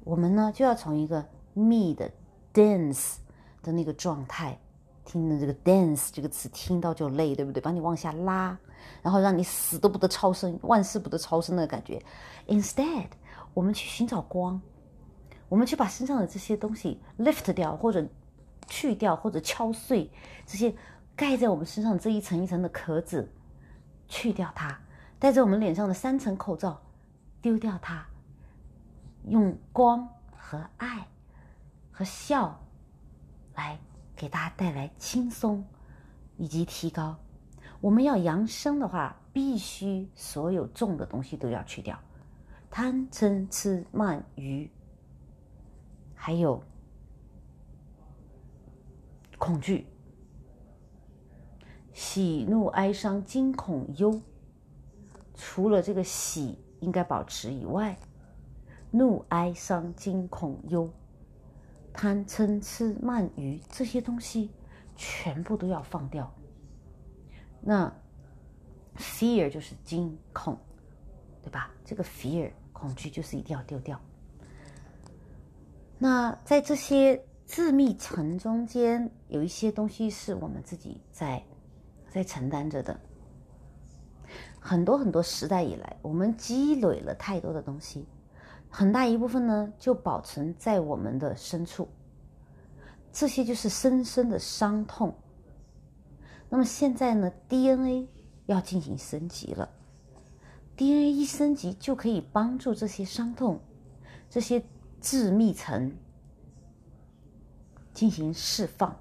[0.02, 2.10] 我们呢就要从一个密的
[2.52, 3.18] dense
[3.62, 4.58] 的那个状态。
[5.04, 7.60] 听的这个 dance 这个词听到就累，对不对？
[7.60, 8.56] 把你往下拉，
[9.02, 12.02] 然后让你死都不得超生，万事不得超生的感觉。
[12.46, 13.08] Instead，
[13.52, 14.60] 我们去寻找光，
[15.48, 18.06] 我们去把身上的这些东西 lift 掉，或者
[18.68, 20.10] 去掉，或者敲碎
[20.46, 20.74] 这些
[21.16, 23.28] 盖在我们身上这一层一层的壳子，
[24.08, 24.80] 去掉它，
[25.18, 26.80] 戴在我们脸上的三层口罩，
[27.40, 28.06] 丢掉它，
[29.26, 31.08] 用光和爱
[31.90, 32.60] 和笑
[33.54, 33.78] 来。
[34.22, 35.64] 给大家带来轻松
[36.36, 37.16] 以及提高。
[37.80, 41.98] 我们要扬升的话，必须所有重的东西都要去掉，
[42.70, 44.70] 贪嗔痴慢疑，
[46.14, 46.62] 还有
[49.38, 49.88] 恐惧、
[51.92, 54.22] 喜怒哀伤惊恐忧。
[55.34, 57.98] 除了这个喜应该保持以外，
[58.92, 60.88] 怒哀伤惊恐忧。
[61.92, 64.50] 贪嗔痴慢疑这些东西
[64.96, 66.32] 全部都要放掉。
[67.60, 67.92] 那
[68.96, 70.58] fear 就是惊恐，
[71.42, 71.70] 对吧？
[71.84, 74.00] 这个 fear 恐惧就是一定要丢掉。
[75.98, 81.42] 那在这些自密层中间，有一些东西是我们自己在
[82.10, 82.98] 在承担着的。
[84.58, 88.06] 很多很多时代以来，我们积累了太多的东西。
[88.74, 91.86] 很大一部分呢，就保存在我们的深处，
[93.12, 95.14] 这些就是深深的伤痛。
[96.48, 98.08] 那么现在呢，DNA
[98.46, 99.68] 要进行升级了
[100.74, 103.60] ，DNA 一升级就可以帮助这些伤痛、
[104.30, 104.64] 这些
[105.02, 105.94] 致密层
[107.92, 108.96] 进行释放。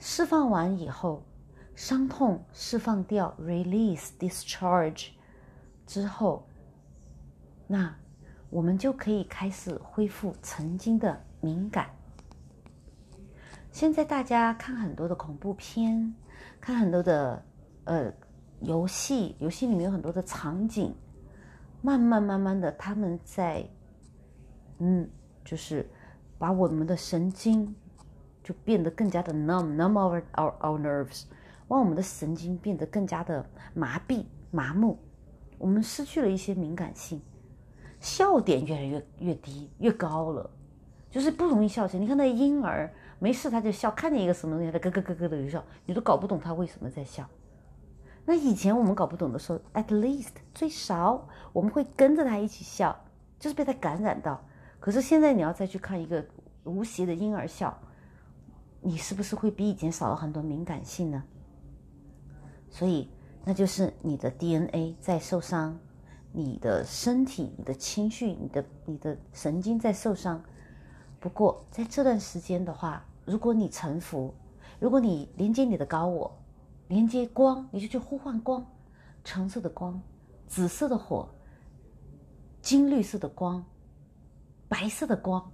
[0.00, 1.22] 释放完以后，
[1.76, 5.10] 伤痛释放掉，release discharge
[5.86, 6.44] 之后，
[7.68, 7.94] 那。
[8.54, 11.90] 我们就可以开始恢复曾经的敏感。
[13.72, 16.14] 现在大家看很多的恐怖片，
[16.60, 17.44] 看很多的
[17.82, 18.12] 呃
[18.60, 20.94] 游戏，游戏里面有很多的场景，
[21.82, 23.68] 慢慢慢慢的，他们在
[24.78, 25.10] 嗯，
[25.44, 25.84] 就是
[26.38, 27.74] 把我们的神经
[28.44, 31.24] 就变得更加的 numb，numb our our our nerves，
[31.68, 34.96] 让我们的神经变得更加的麻痹、麻木，
[35.58, 37.20] 我们失去了一些敏感性。
[38.04, 40.50] 笑点越来越越低越高了，
[41.10, 42.02] 就是不容易笑起来。
[42.02, 47.26] 你看那婴儿没事他就笑，看见一个什么东西他咯咯咯咯的就笑，你都搞不懂他为什么在笑。
[48.26, 52.94] 那以前我们搞不懂的时候，at least 最少我们会跟着他一起笑，
[53.40, 54.44] 就是被他感染到。
[54.78, 56.22] 可是现在你要再去看一个
[56.64, 57.74] 无邪的婴儿笑，
[58.82, 61.24] 你是不是会比以前少了很多敏感性呢？
[62.68, 63.08] 所以
[63.44, 65.78] 那就是你的 DNA 在受伤。
[66.36, 70.42] 你的身体、你的情绪、你的、你的神经在受伤。
[71.20, 74.34] 不过在这段时间的话，如果你臣服，
[74.80, 76.36] 如果你连接你的高我，
[76.88, 78.66] 连接光，你就去呼唤光，
[79.22, 80.02] 橙色的光、
[80.48, 81.28] 紫色的火、
[82.60, 83.64] 金绿色的光、
[84.66, 85.52] 白色的光，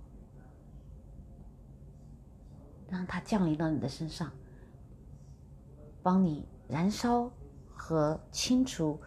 [2.88, 4.32] 让它降临到你的身上，
[6.02, 7.30] 帮你燃烧
[7.74, 8.98] 和清除。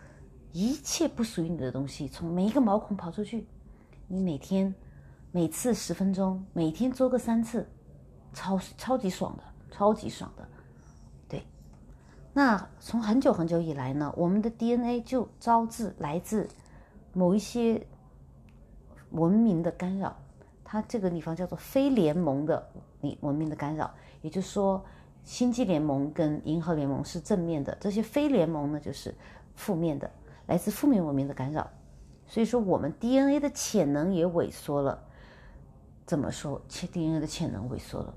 [0.54, 3.48] 一切不属于你的东西，从每一个毛孔跑出去。
[4.08, 4.74] 你每天
[5.32, 7.68] 每次十分钟，每天做个三次，
[8.34, 10.48] 超超级爽的，超级爽的。
[11.28, 11.44] 对，
[12.34, 16.48] 那从很久很久以来呢，我们的 DNA 就招致来自
[17.13, 17.86] 某一些
[19.10, 20.16] 文明的干扰。
[20.63, 22.68] 它这个地方叫做非联盟的
[23.02, 24.84] 你文明的干扰，也就是说，
[25.24, 29.13] 星际联盟跟银河联盟是正面的，这些非联盟呢就是
[29.56, 30.10] 负面的，
[30.47, 31.69] 来自负面文明的干扰。
[32.25, 35.03] 所以说，我们 DNA 的潜能也萎缩了。
[36.06, 36.62] 怎么说？
[36.67, 38.13] 其 DNA 的潜能萎缩了。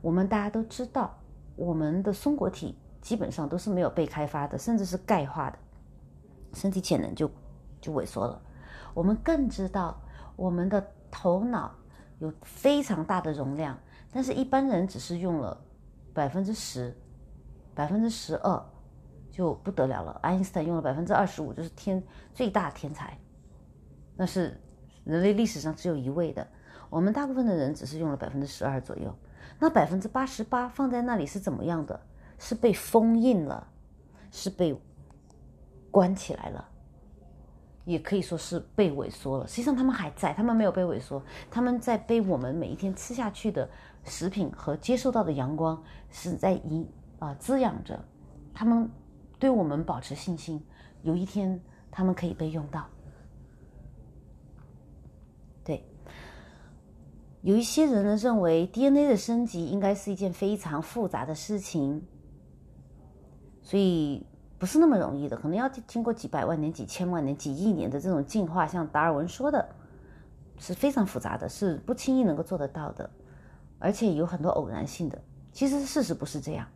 [0.00, 1.18] 我们大家都知道，
[1.56, 5.58] 我们的松果体基本上都是没有被开发的，甚至是钙化的，
[6.54, 7.30] 身体潜能就
[7.80, 8.40] 就萎缩了。
[8.94, 10.00] 我们更知道，
[10.36, 11.74] 我们的头脑
[12.18, 13.78] 有非常大的容量，
[14.12, 15.56] 但是一般人只是用了
[16.12, 16.96] 百分之十、
[17.74, 18.64] 百分之十二
[19.38, 20.18] 就不得了了。
[20.20, 22.02] 爱因斯坦用了百分之二十五，就是天
[22.34, 23.16] 最大天才。
[24.16, 24.60] 那是
[25.04, 26.44] 人类历史上只有一位的。
[26.90, 29.14] 我们大部分的人只是用了百分之十二左右，
[29.60, 32.00] 那百分之八十八放在那里是怎么样的？
[32.36, 33.64] 是被封印了，
[34.32, 34.76] 是被
[35.88, 36.68] 关起来了，
[37.84, 39.46] 也可以说是被萎缩了。
[39.46, 43.70] 实际上他们还在，他们没有被萎缩，他们在被我们每一天吃下去的
[44.02, 46.88] 食品和接受到的阳光是在营
[47.20, 48.04] 啊滋养着，
[48.52, 48.90] 他们
[49.38, 50.62] 对我们保持信心，
[51.02, 52.86] 有一天他们可以被用到。
[55.64, 55.84] 对
[57.42, 62.02] 有一些人呢认为 DNA 的升级应该是一件非常复杂的事情，
[63.62, 64.26] 所以
[64.58, 68.66] 不是那么容易的，可能要经过几百万年、几千万年、几亿年的这种进化。
[68.66, 69.68] 像达尔文说的，
[70.58, 73.08] 是非常复杂的，是不轻易能够做得到的，
[73.78, 75.22] 而且有很多偶然性的。
[75.52, 76.66] 其实事实不是这样，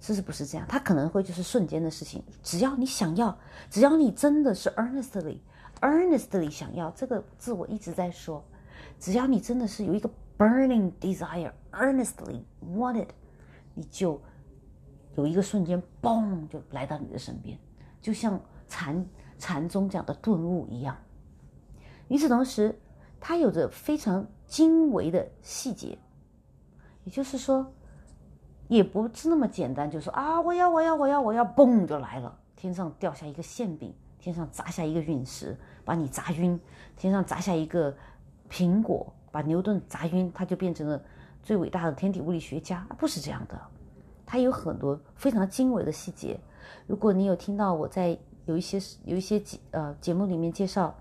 [0.00, 2.22] 事实不是这样，它可能会就是瞬间的事情。
[2.42, 8.42] 只要你想要，只要你真的是 earnestly，earnestly 想要，这个字我一直在说。
[8.98, 12.40] 只要你真的是有一个 burning desire, earnestly
[12.74, 13.08] wanted，
[13.74, 14.20] 你就
[15.16, 17.58] 有一个瞬间，嘣，就来到你的身边，
[18.00, 19.06] 就像禅
[19.38, 20.96] 禅宗讲的顿悟一样。
[22.08, 22.78] 与此同时，
[23.20, 25.98] 它有着非常精微的细节，
[27.04, 27.70] 也就是说，
[28.70, 35.54] 也不是那么简单，就说啊，我要，我要，我要，我要，嘣就来了，天上掉下一个馅饼，天上砸下一个陨石，
[35.84, 36.58] 把你砸晕，
[36.96, 37.94] 天上砸下一个。
[38.52, 41.00] 苹果把牛顿砸晕，他就变成了
[41.40, 42.84] 最伟大的天体物理学家？
[42.98, 43.56] 不是这样的，
[44.26, 46.36] 他有很多非常精微的细节。
[46.88, 50.92] 如果你有听到我在有一些有一些节呃节目里面介绍，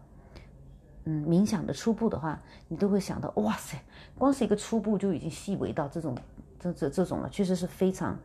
[1.06, 3.76] 嗯，冥想的初步的话，你都会想到，哇塞，
[4.16, 6.16] 光是一个初步就已经细微到这种
[6.60, 8.20] 这这这种了，确实是非常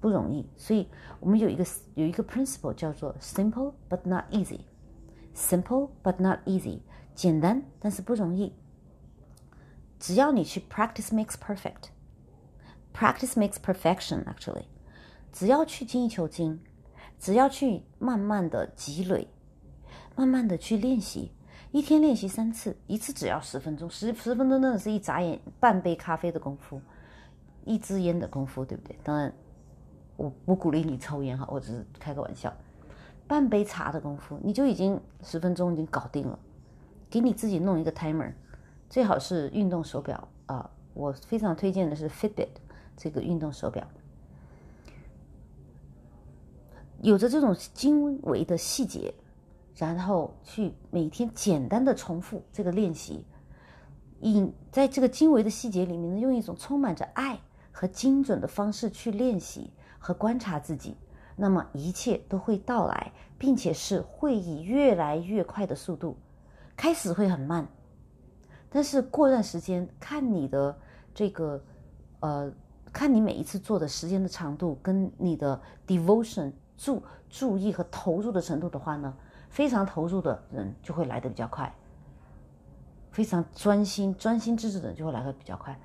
[0.00, 0.48] 不容易。
[0.56, 0.88] 所以
[1.20, 1.64] 我们有一个
[1.94, 6.80] 有一个 principle 叫做 simple but not easy，simple but not easy，
[7.14, 8.54] 简单但是不容易。
[9.98, 14.64] 只要你去 practice makes perfect，practice makes perfection actually，
[15.32, 16.60] 只要去精益求精，
[17.18, 19.28] 只要去慢慢的积累，
[20.16, 21.30] 慢慢的去练习，
[21.70, 26.82] 一天练习三次，一次只要十分钟，十十分钟真的是一眨眼半杯咖啡的功夫，
[27.64, 28.96] 一支烟的功夫，对不对？
[29.02, 29.32] 当然，
[30.16, 32.52] 我不鼓励你抽烟哈，我只是开个玩笑，
[33.26, 36.38] 半杯茶的功夫，你就已经十分钟已经搞定了，
[37.08, 38.32] 给你自己弄一个 timer。
[38.88, 40.70] 最好是运动手表啊！
[40.92, 42.48] 我非常推荐的是 Fitbit
[42.94, 43.86] 这个运动手表，
[47.00, 49.14] 有着这种精微的细节，
[49.76, 53.24] 然后去每天简单的重复这个练习，
[54.20, 57.40] 以在这个精微的细节里面呢，用一种充满着爱
[57.72, 60.96] 和精准的方式去练习和观察自己，
[61.34, 66.16] 那么一切都会到来，并且是会以越来越快的速度，
[66.76, 67.66] 开始会很慢。
[68.68, 70.78] 但是过段时间，看你的
[71.14, 71.62] 这个，
[72.20, 72.52] 呃，
[72.92, 79.14] 看你每一次做的时间的长度，跟你的 devotion 注注意和投入的程度的话呢，
[79.50, 81.74] 非常投入的人就会来的比较快，
[83.10, 85.78] 非常专心专心致志的人就会来的比较快，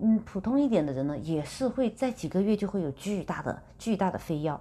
[0.00, 4.58] 嗯，普通一点的人呢，也是会在几个月就会有巨大的巨大的飞跃。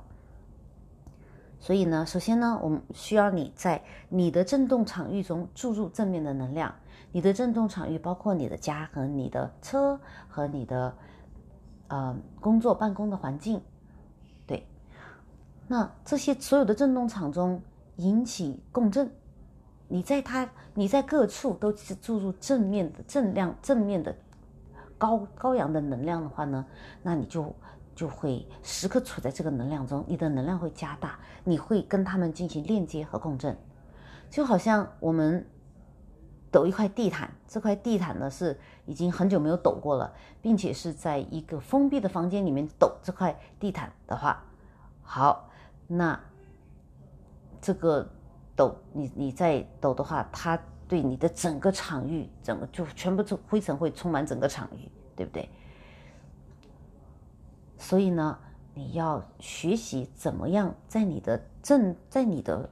[1.60, 6.74] 所以呢，首先呢，我们需要你在你的振动场域中注入正面的能量。
[7.12, 10.94] 你的振动场域包括你的家和你的车和你的
[11.88, 13.60] 呃工作办公的环境，
[14.46, 14.64] 对，
[15.68, 17.60] 那这些所有的振动场中
[17.96, 19.12] 引起共振，
[19.88, 24.16] 你在它你在各处都注入正面的正量正面的
[25.00, 26.64] 高高扬的能量的话呢，
[27.02, 27.52] 那你就
[27.96, 33.58] 就会时刻处在这个能量中，你的能量会加大，你会跟他们进行链接和共振，
[34.30, 35.44] 就好像我们。
[36.52, 44.44] 抖一块地毯，这块地毯呢是已经很久没有抖过了，并且是在一个封闭的房间里面抖这块地毯的话，
[45.04, 45.48] 好，
[45.86, 46.20] 那
[47.62, 48.10] 这个
[48.56, 55.48] 抖你你在抖的话，它对你的整个场域，整个就全部灰尘会充满整个场域，对不对？
[57.78, 58.38] 所以呢，
[58.74, 62.68] 你要学习怎么样在你的正在你的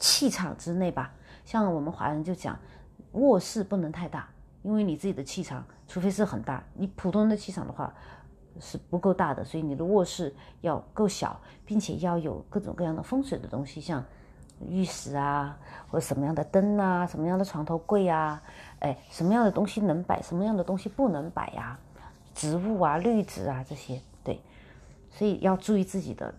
[0.00, 1.14] 气场之内吧。
[1.44, 2.58] 像我们华人就讲，
[3.12, 4.28] 卧室不能太大，
[4.64, 7.94] 因为你自己的气场，除非是很大，你普通的气场的话
[8.58, 14.04] 是不够大的，所以你的卧室要够小，并且要有各种各样的风水的东西，像
[14.68, 15.58] 玉石啊，
[15.90, 18.42] 或者什么样的灯啊，什么样的床头柜啊，
[18.80, 21.78] 哎，什么样的东西能摆，什么样的东西不能摆呀？
[22.34, 24.40] 植物啊，绿植啊，这些对，
[25.10, 26.34] 所以要注意自己的，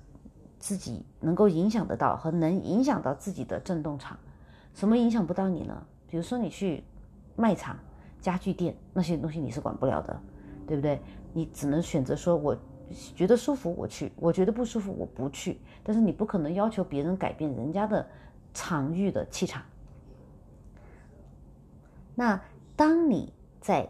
[0.59, 4.18] 自己能够影响得到和能影响到自己的振动场。
[4.74, 5.84] 什么影响不到你呢？
[6.09, 6.84] 比如说你去
[7.36, 7.78] 卖场、
[8.22, 10.20] 家具店那些东西你是管不了的，
[10.68, 11.01] 对不对？
[11.34, 12.55] 你只能选择说，我
[13.15, 15.59] 觉得舒服我去，我觉得不舒服我不去。
[15.88, 18.06] 但是你不可能要求别人改变人家的
[18.54, 19.64] 场域的气场。
[22.14, 22.38] 那
[22.76, 23.32] 当你
[23.62, 23.90] 在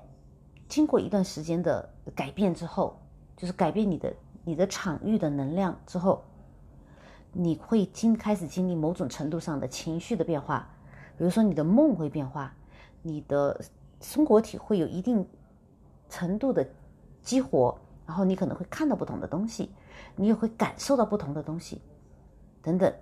[0.68, 3.00] 经过一段时间的改变之后，
[3.36, 6.24] 就是改变你的你的场域的能量之后，
[7.34, 10.70] 你会经开始经历某种程度上的情绪的变化。
[11.18, 12.54] 比如说，你的梦会变化，
[13.02, 13.60] 你的
[14.02, 15.28] 生活体会有一定
[16.10, 16.64] 程度的
[17.24, 17.76] 激活，
[18.06, 19.72] 然后你可能会看到不同的东西，
[20.16, 21.82] 你也会感受到不同的东西，
[22.62, 22.93] 等等。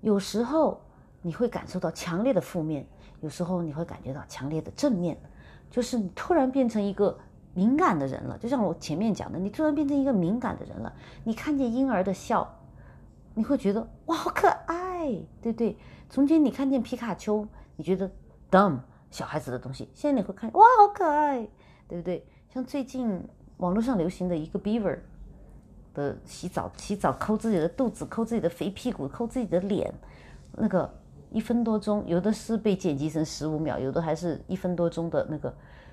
[0.00, 0.80] 有时候
[1.22, 2.86] 你会感受到强烈的负面，
[3.20, 5.16] 有时候你会感觉到强烈的正面，
[5.70, 7.18] 就是你突然变成一个
[7.52, 8.38] 敏感的人了。
[8.38, 10.92] 就像我前面讲的，你突然变成一个敏感的人了。
[11.24, 12.50] 你看见婴儿的笑，
[13.34, 15.06] 你会觉得哇，好可爱，
[15.42, 15.76] 对不对？
[16.08, 17.46] 从前你看见皮卡丘，
[17.76, 18.10] 你觉得
[18.50, 18.78] dumb
[19.10, 21.46] 小孩子的东西，现在你会看哇，好可爱，
[21.86, 22.26] 对不对？
[22.48, 23.22] 像最近
[23.58, 24.98] 网络上流行的一个 beaver
[25.94, 29.92] 的洗澡，洗澡抠自己的肚子，抠自己的肥屁股，抠自己的脸，
[30.52, 30.88] 那个
[31.30, 35.52] 一分多钟，有的是被剪辑成十五秒，有的还是一分多钟的那个，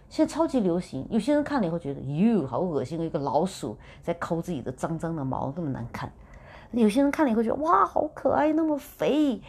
[0.10, 1.06] 现在超级流行。
[1.10, 6.12] 有些人看了以后觉得哟，好恶心，一个老鼠在抠自己的脏脏的毛，那么难看。
[6.72, 9.42] 有些人看了以后觉得哇，好可爱，那么肥。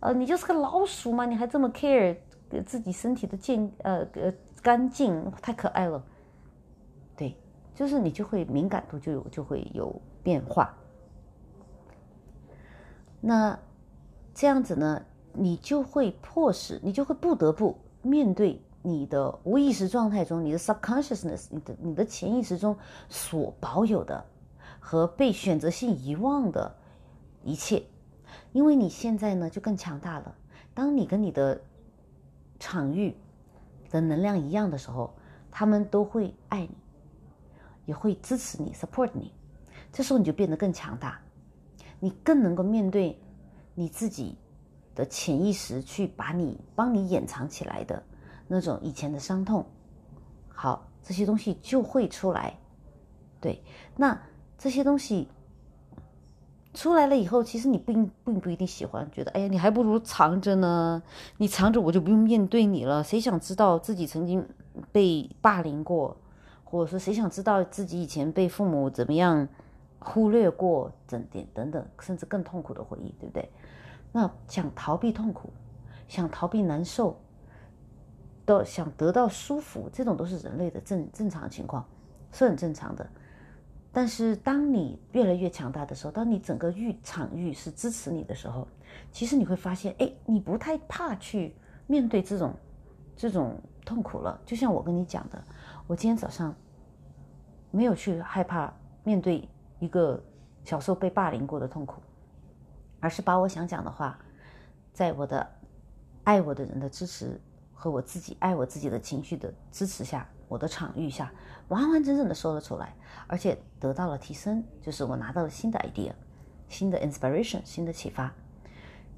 [0.00, 2.14] 呃，你就是个老鼠嘛，你还这么 care
[2.66, 4.32] 自己身体的健呃呃
[4.62, 6.02] 干净，太可爱了。
[7.76, 10.74] 就是你就会敏感度就有就会有变化。
[13.20, 13.56] 那
[14.34, 15.00] 这样子呢，
[15.32, 22.76] 你就会迫使你就会不得不面对你的无意识状态中，你的 subconsciousness，你的你的潜意识中
[23.08, 24.24] 所保有的
[24.80, 26.74] 和被选择性遗忘的
[27.44, 27.82] 一切。
[28.52, 30.34] 因为你现在呢就更强大了。
[30.72, 31.60] 当你跟你的
[32.58, 33.14] 场域
[33.90, 35.14] 的能量一样的时候，
[35.50, 36.70] 他们都会爱你，
[37.86, 39.32] 也会支持你，support 你。
[39.90, 41.18] 这时候你就变得更强大，
[41.98, 43.18] 你更能够面对
[43.74, 44.36] 你自己
[44.94, 48.02] 的潜意识，去把你帮你掩藏起来的
[48.46, 49.64] 那种以前的伤痛。
[50.48, 52.58] 好，这些东西就会出来。
[53.40, 53.62] 对，
[53.96, 54.20] 那
[54.58, 55.28] 这些东西。
[56.74, 61.02] 出来了以后，其实你并并不一定喜欢，觉得哎呀，你还不如藏着呢。
[61.38, 63.02] 你藏着，我就不用面对你了。
[63.02, 64.46] 谁想知道自己曾经
[64.92, 66.14] 被霸凌过，
[66.76, 69.48] 我说谁想知道自己以前被父母怎么样
[69.98, 73.50] 忽略过，等点等等，甚至更痛苦的回忆，对不对？
[74.12, 75.50] 那想逃避痛苦，
[76.06, 77.18] 想逃避难受，
[78.44, 81.84] 都想得到舒服，这种都是人类的正正常情况，
[82.30, 83.06] 是很正常的。
[83.92, 88.68] 但是，当你越来越强大的时候，当你整个域场域是支持你的时候，
[89.10, 91.54] 其实你会发现，哎，你不太怕去
[91.86, 92.52] 面对这种
[93.16, 94.38] 这种痛苦了。
[94.44, 95.42] 就像我跟你讲的，
[95.86, 96.54] 我今天早上
[97.76, 98.72] 没有去害怕
[99.04, 99.46] 面对
[99.80, 100.18] 一个
[100.64, 102.00] 小时候被霸凌过的痛苦，
[103.00, 104.18] 而是把我想讲的话，
[104.94, 105.46] 在我的
[106.24, 107.38] 爱我的人的支持
[107.74, 111.30] 和我自己爱我自己的情绪的支持下，我的场域下。
[111.68, 112.94] 完完整整的说了出来，
[113.26, 116.12] 而且得到了提升，就是我拿到了新的 idea，
[116.70, 118.32] 新的 inspiration，新的启发。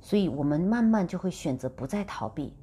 [0.00, 2.56] 所以，我们慢慢就会选择不再逃避，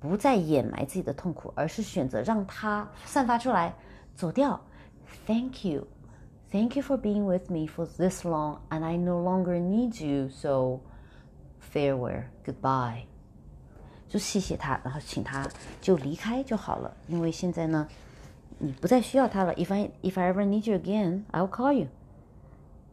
[0.00, 3.74] 不再掩埋自己的痛苦，而是选择让它散发出来，
[4.14, 4.58] 走掉。
[5.25, 5.87] Thank you,
[6.51, 10.29] thank you for being with me for this long, and I no longer need you.
[10.29, 10.81] So,
[11.73, 13.03] farewell, goodbye.
[14.07, 15.47] 就谢谢他，然后请他
[15.81, 16.95] 就离开就好了。
[17.07, 17.87] 因为现在呢。
[18.59, 19.53] 你不再需要他了。
[19.53, 21.89] If I if I ever need you again, I'll call you，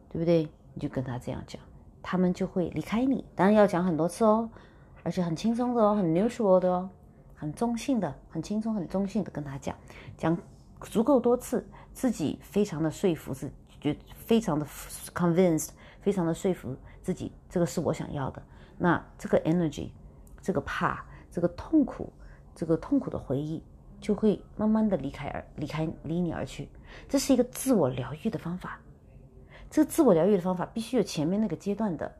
[0.09, 0.47] 对不对？
[0.75, 1.59] 你就跟他这样讲，
[2.03, 3.25] 他们就会离开你。
[3.33, 4.47] 当然要讲很多次哦，
[5.01, 6.87] 而且很轻松的哦，很 neutral 的哦。
[7.33, 9.75] 很中性的、很轻松、很中性的跟他讲，
[10.15, 10.37] 讲
[10.81, 11.65] 足够多次，
[12.00, 13.46] 自己非常的说服自
[13.78, 14.64] 己，非常的
[15.12, 15.68] convinced，
[16.00, 18.42] 非常的说服自己，这个是我想要的。
[18.78, 19.90] 那这个 energy，
[20.40, 22.10] 这个怕，这个痛苦，
[22.54, 23.62] 这个痛苦的回忆，
[24.00, 26.70] 就会慢慢的离开而离开离你而去。
[27.06, 28.80] 这是一个自我疗愈的方法。
[29.68, 32.10] 这个自我疗愈的方法必须有前面那个阶段的，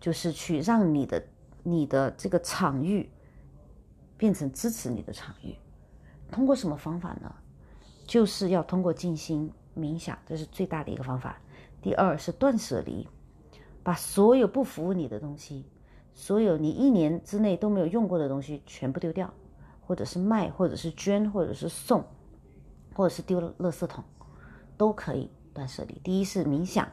[0.00, 1.24] 就是去让你的
[1.62, 3.08] 你的这个场域。
[4.18, 5.56] 变成支持你的场域，
[6.30, 7.34] 通过什么方法呢？
[8.12, 11.38] 就是要通过静心冥想，这是最大的一个方法。
[11.80, 13.08] 第二是断舍离，
[13.82, 15.64] 把所有不服务你的东西，
[16.12, 19.32] 所有你一年之内都没有用过的东西全部丢掉，
[19.86, 22.04] 或者是卖，或者是捐，或者是送，
[22.92, 24.04] 或者是丢了垃圾桶，
[24.76, 25.98] 都可以断舍离。
[26.04, 26.86] 第一是冥想，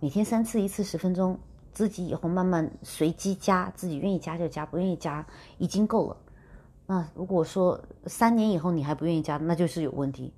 [0.00, 1.38] 每天三次，一次十分钟，
[1.72, 5.26] 自己以后慢慢随机加，自己愿意加就加，不愿意加
[5.56, 6.16] 已经够了。
[6.86, 10.30] 那如果说三年以后你还不愿意加，那就是有问题。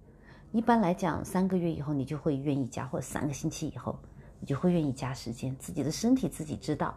[0.55, 3.99] 一般来讲，三个月以后你就会愿意加，或者三个星期以后
[4.39, 5.53] 你就会愿意加时间。
[5.57, 6.95] 自己的身体自己知道。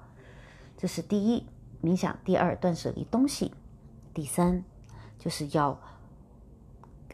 [0.77, 1.43] 这是第一，
[1.81, 3.49] 冥想；第二，断舍离东西；
[4.13, 4.63] 第三，
[5.17, 5.75] 就是要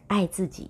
[0.07, 0.69] 爱自己。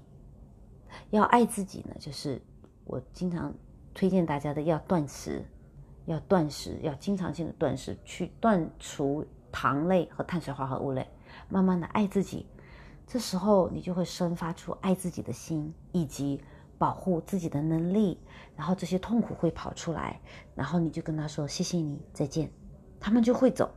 [1.10, 2.40] 要爱自己呢，就是
[2.86, 3.52] 我经常
[3.96, 5.44] 推荐大家的，要断食，
[6.06, 11.08] 要断食，要经常性的断食，去断除糖类和碳水化合物类。
[11.50, 12.46] 慢慢的爱自己，
[13.14, 16.42] 这时候你就会生发出爱自己的心，以及
[16.80, 18.18] 保护自己的能力。
[18.56, 20.20] 然后这些痛苦会跑出来，
[20.56, 22.52] 然后你就跟他说：“谢谢你，再见。”
[23.00, 23.72] 他们就会走。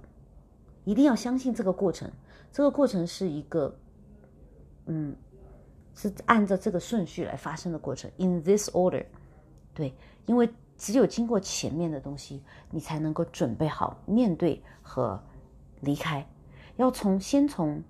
[0.84, 2.10] 一定要相信这个过程，
[2.50, 3.78] 这个过程是一个，
[4.86, 5.14] 嗯，
[5.94, 8.10] 是按照这个顺序来发生的过程。
[8.16, 9.04] In this order，
[9.74, 15.22] 对，因为只有经过前面的东西，你才能够准备好面对和
[15.82, 16.26] 离开。
[16.76, 17.82] 要从先从，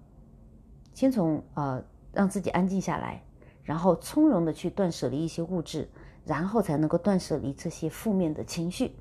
[0.97, 3.23] 先从呃让自己安静下来，
[3.63, 5.87] 然后从容的去断舍离一些物质，
[6.25, 8.97] 然后才能够断舍离这些负面的情绪。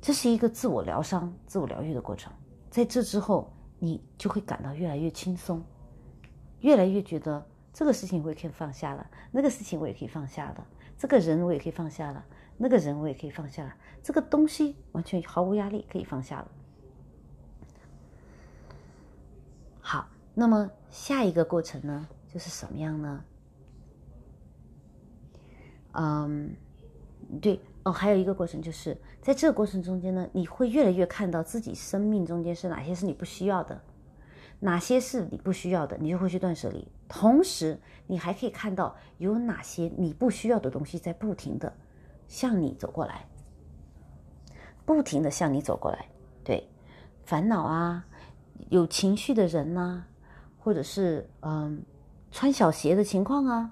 [0.00, 2.32] 这是一个自我疗伤、自我疗愈的过程。
[2.68, 5.62] 在这之后，你就会感到越来越轻松，
[6.62, 10.66] 越来越觉得这个事情我也可以放下了，那个事情我也可以放下了，
[10.98, 12.24] 这个人我也可以放下了，
[12.56, 13.72] 那个人我也可以放下了，
[14.02, 16.50] 这个东西完全毫无压力可以放下了。
[19.80, 23.24] 好，那么下一个过程呢，就是什么样呢？
[25.92, 26.54] 嗯，
[27.42, 33.80] 对哦，还有一个过程，就是在这个过程中间呢，你会越来越看到自己生命中间是哪些是你不需要的，
[34.60, 36.86] 哪些是你不需要的，你就会去断舍离。
[37.08, 41.72] 同时，你还可以看到有哪些你不需要的东西在不停的
[42.28, 43.26] 向你走过来，
[44.86, 46.06] 不停的向你走过来。
[46.44, 46.68] 对，
[47.24, 48.06] 烦恼啊。
[48.68, 50.04] 有情绪的人呐，
[50.60, 51.82] 或者是嗯
[52.30, 53.70] 穿小鞋的情况啊，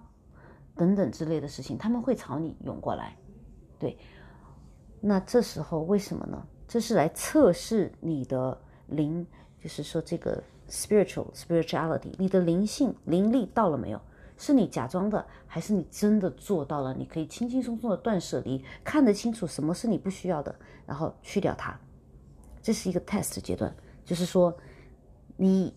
[0.75, 3.15] 等等之类的事情，他们会朝你涌过来。
[3.79, 3.97] 对，
[5.01, 6.43] 那这时候为什么呢？
[6.67, 8.59] 这是来测试你的
[8.89, 9.25] 灵，
[9.63, 14.01] 就是说这个 spiritual spirituality，你的灵性灵力到了没有？
[14.37, 16.95] 是你假装的，还是你真的做到了？
[16.95, 20.55] 你可以轻轻松松的断舍离，看得清楚什么是你不需要的，
[20.87, 21.79] 然后去掉它。
[22.63, 23.73] 这是一个 test 阶段，
[24.05, 24.57] 就是说。
[25.41, 25.73] 你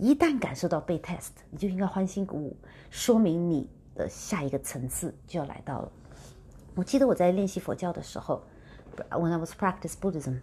[0.00, 2.56] 一旦感受到被 test，你就应该欢欣鼓舞，
[2.88, 5.92] 说明你的下一个层次就要来到了。
[6.74, 8.42] 我记得我在练习佛教的时候
[9.10, 10.40] ，when I was practice Buddhism，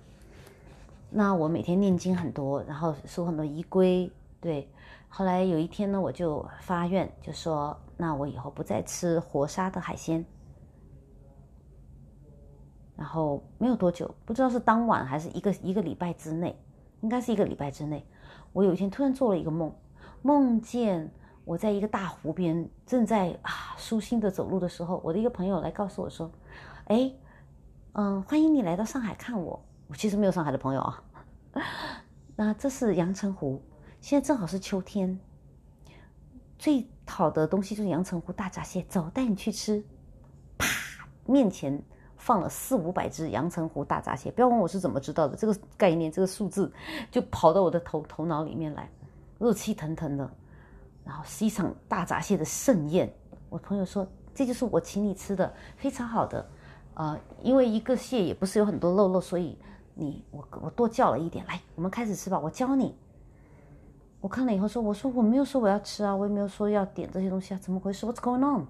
[1.10, 4.70] 那我每天念经很多，然后说很多仪规，对。
[5.10, 10.24] 后来有一天呢，我就发愿，就说那我以后不再吃活杀的海鲜。
[12.96, 16.56] 然后没有多久，不知道是当晚还是一个一个礼拜之内，
[17.02, 18.06] 应该是一个礼拜之内。
[18.54, 19.72] 我有一天突然做了一个梦，
[20.22, 21.12] 梦见
[21.46, 26.32] 我在一个大湖边，正在啊舒心的走路的时候，我的一个朋友来告诉我说
[26.86, 27.14] ：“哎，
[27.94, 31.04] 嗯，欢迎你来到上海看我。”我其实没有上海的朋友啊。
[32.36, 33.62] 那这是阳澄湖，
[34.02, 35.20] 现在正好是秋天，
[36.60, 39.84] 最好的东西就是阳澄湖大闸蟹，走，带你去吃。
[40.58, 40.68] 啪，
[41.26, 41.82] 面前。
[42.28, 46.70] 放了四五百只阳澄湖大闸蟹，不要问我是怎么知道的，这个概念，这个数字
[47.10, 48.90] 就跑到我的头头脑里面来，
[49.40, 50.30] 热气腾腾的，
[51.06, 53.10] 然后是一场大闸蟹的盛宴。
[53.48, 54.06] 我朋友说，
[54.36, 56.46] 这就是我请你吃的，非常好的，
[56.96, 59.58] 呃，因为一个蟹也不是有很多肉肉，所以
[59.96, 62.94] 你我我多叫了一点，来，我们开始吃吧，我教你。
[64.20, 68.68] 我看了以后说，我说我没有说我要吃啊，我也没有说要点这些东西啊，怎么回事？What's going on？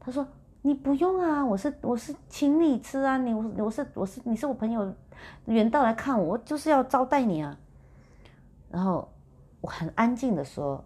[0.00, 0.26] 他说。
[0.66, 4.92] 你不用啊，我是我是请你吃啊，你我我是我是你是我朋友，
[5.44, 7.56] 远道来看我，我就是要招待你啊。
[8.68, 9.08] 然后
[9.60, 10.84] 我很安静的说，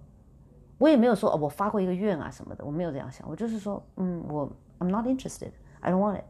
[0.76, 4.46] 我也没有说哦，我发过一个愿啊什么的，我没有这样想，我就是说，嗯，我
[4.80, 6.24] I'm not interested, I don't want it。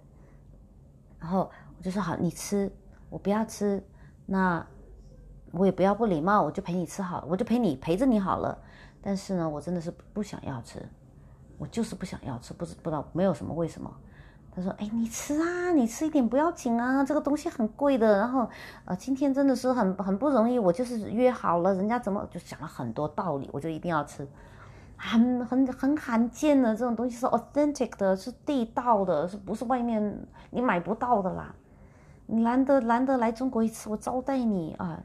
[1.18, 2.70] 然后我就说好，你吃，
[3.09, 3.82] 我不要吃，
[4.26, 4.64] 那
[5.51, 8.57] 我也不要不礼貌，我就陪你吃好了，我就陪你陪着你好了。
[9.03, 10.88] 但是呢，我真的是不想要吃，
[11.61, 13.94] 我就是不想要吃，不知不知道没有什么为什么。
[14.52, 18.16] 他说：“哎，你吃啊，你吃一点不要紧啊，这个东西很贵的。
[18.16, 18.48] 然后，
[18.86, 24.26] 呃，今天真的是很很不容易，我就是约好了，人家怎么就讲了很多道理，我就一定要吃，
[24.96, 31.54] 很很很罕见的这种东西是 authentic 的，是地道的，是不是外面你买不到的啦？
[32.26, 34.98] 你难得难得来中国一次，我招待你啊。”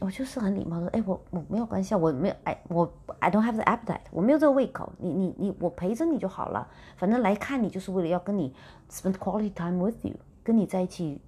[0.00, 2.90] 我就是很礼貌的，哎，我我没有关系啊，我没有，哎，我
[3.20, 8.54] I don't have the appetite，我没有这个胃口，你你你，我陪着你就好了，反正来看你就是为了要跟你
[8.90, 11.20] spend quality time with you，跟你在一起，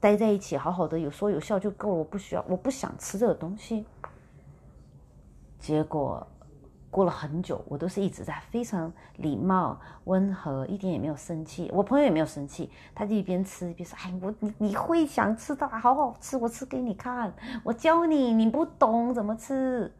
[0.00, 3.84] 待在一起，好好的有说有笑就够了，我不需要，我不想吃这个东西，
[5.60, 6.26] 结果。
[6.90, 11.70] 过了很久，我都是一直在非常礼貌、温和，一点也没有生气。
[11.72, 17.30] 我朋友也没有生气，他就一边吃一边说：“哎，我你你会想吃的，好好吃，我吃给你看，
[17.62, 19.92] 我教你，你不懂怎么吃。”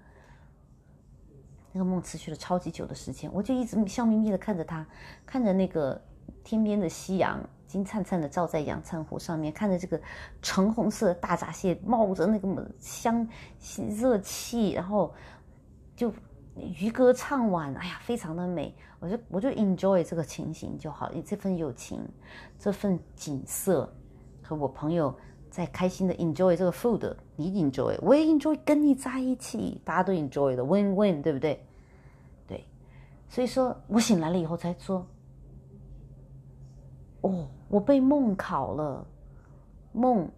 [1.73, 4.87] 那个梦持续了超级久的时间，我就一直笑眯眯的看着他，
[5.27, 6.01] 看着那个
[6.43, 10.01] 天边的夕阳金灿灿的照在阳澄湖上面，看着这个
[10.41, 13.29] 橙红色的大闸蟹冒着那个香
[13.91, 15.15] 热气，然后
[15.95, 16.11] 就。
[16.61, 22.01] 渔歌唱完，哎呀，非常的美，我就我就 enjoy 这个情形就好，这份友情，
[22.59, 23.93] 这份景色，
[24.43, 25.15] 和我朋友
[25.51, 31.65] 在开心的 enjoy 这个 food，你 enjoy，我也 enjoy 跟你在一起，大家都 enjoy 的 win win，对不对？
[32.47, 32.67] 对，
[33.29, 35.07] 所以说我醒来了以后才说，
[37.21, 39.07] 哦，我被梦考了，
[39.93, 40.29] 梦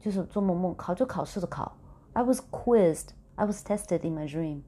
[0.00, 1.76] 就是做梦梦考就考试的考
[2.12, 4.62] ，I was quizzed, I was tested in my dream。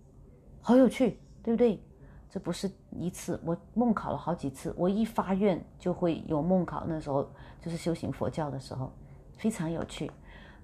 [0.62, 1.82] 好有趣，对不对？
[2.30, 4.72] 这不是一次，我梦考了好几次。
[4.78, 7.28] 我一发愿就会有梦考，那时候
[7.60, 8.90] 就是修行佛教的时候，
[9.36, 10.10] 非常有趣。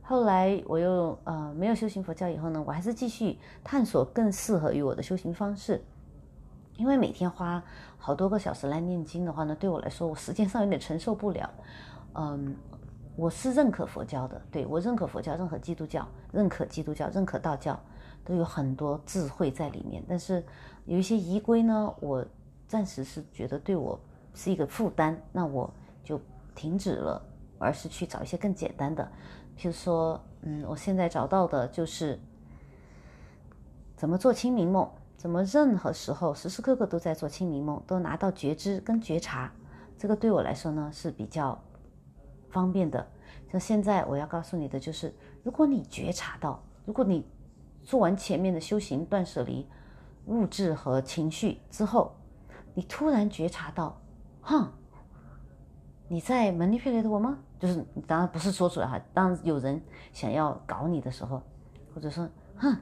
[0.00, 5.84] 后来我又呃没有修行佛教以后呢，我还是继续探索更适合于我的修行方式。
[6.76, 7.62] 因为每天花
[7.98, 11.50] 好多个小时来念经的话呢，对我来说我时间上有点承受不了。
[12.14, 12.56] 嗯，
[13.14, 17.78] 我是认可佛教的，对我认可佛教，认可基督教，认可基督教，认可道教。
[18.28, 20.44] 都有很多智慧在里面，但是
[20.84, 22.22] 有一些仪规呢，我
[22.66, 23.98] 暂时是觉得对我
[24.34, 25.72] 是一个负担，那我
[26.04, 26.20] 就
[26.54, 27.22] 停止了，
[27.58, 29.02] 而是去找一些更简单的，
[29.56, 32.20] 譬如说，嗯，我现在找到的就是
[33.96, 39.50] 怎么做清明梦，怎么任何时候时时刻刻都在做清明梦，都拿到觉知跟觉察，
[39.96, 41.58] 这个对我来说呢是比较
[42.50, 43.06] 方便的。
[43.50, 47.24] 像现在我要告诉你的就是，如果你觉察到，如果你
[47.88, 49.66] 做完前面的修行断舍离
[50.26, 52.14] 物质和情绪之后，
[52.74, 53.98] 你突然觉察到，
[54.42, 54.70] 哼，
[56.06, 57.38] 你在 manipulate 我吗？
[57.58, 59.80] 就是当然不是说出来哈，当有人
[60.12, 61.40] 想要搞你的时候，
[61.94, 62.28] 或者说，
[62.58, 62.76] 哼，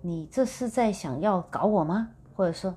[0.00, 2.08] 你这是在想要搞我吗？
[2.34, 2.74] 或者说，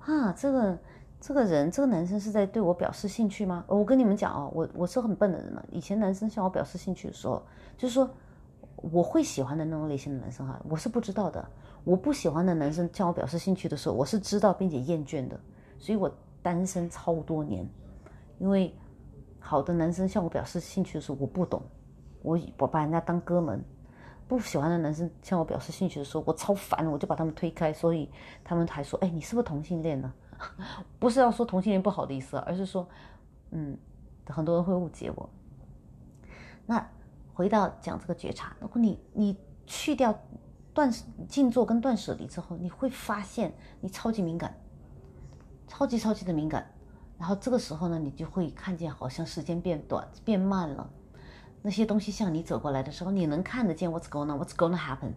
[0.00, 0.76] 啊，这个
[1.20, 3.64] 这个人这个男生是在对我表示兴趣吗？
[3.68, 5.64] 我跟你们讲哦，我我是很笨的人了。
[5.70, 7.40] 以前男生向我表示兴趣的时候，
[7.78, 8.10] 就是说。
[8.90, 11.48] 我会喜欢的那种类型的男生哈，我是不知道的。
[11.84, 15.38] 我不喜欢的男生向我表示兴趣的时候，我是知道并且厌倦的。
[15.78, 16.12] 所以我
[16.42, 17.64] 单身超多年，
[18.38, 18.74] 因为
[19.38, 21.62] 好的男生向我表示兴趣的时候，我不懂，
[22.22, 23.64] 我我把人家当哥们。
[24.28, 27.72] 不喜欢的男生向我表示兴趣的时候，我超烦，我就把他们推开。
[27.72, 28.10] 所以
[28.42, 30.12] 他们还说：“哎，你是不是同性恋呢？”
[30.98, 32.88] 不是要说同性恋不好的意思，而是说，
[33.50, 33.76] 嗯，
[34.26, 35.28] 很多人会误解我。
[36.66, 36.84] 那。
[37.42, 39.36] 回到讲这个觉察，如果你你
[39.66, 40.16] 去掉
[40.72, 40.88] 断
[41.28, 44.56] 静坐跟断舍离之后，你会发现你超级敏感，
[45.66, 46.64] 超级超级的敏感。
[47.18, 50.88] 然后这个时候呢，你就会看见好像时间变短变慢了，
[51.62, 55.10] 那些东西向你走过来的时候，你能看得见 what's going on，what's going to happen，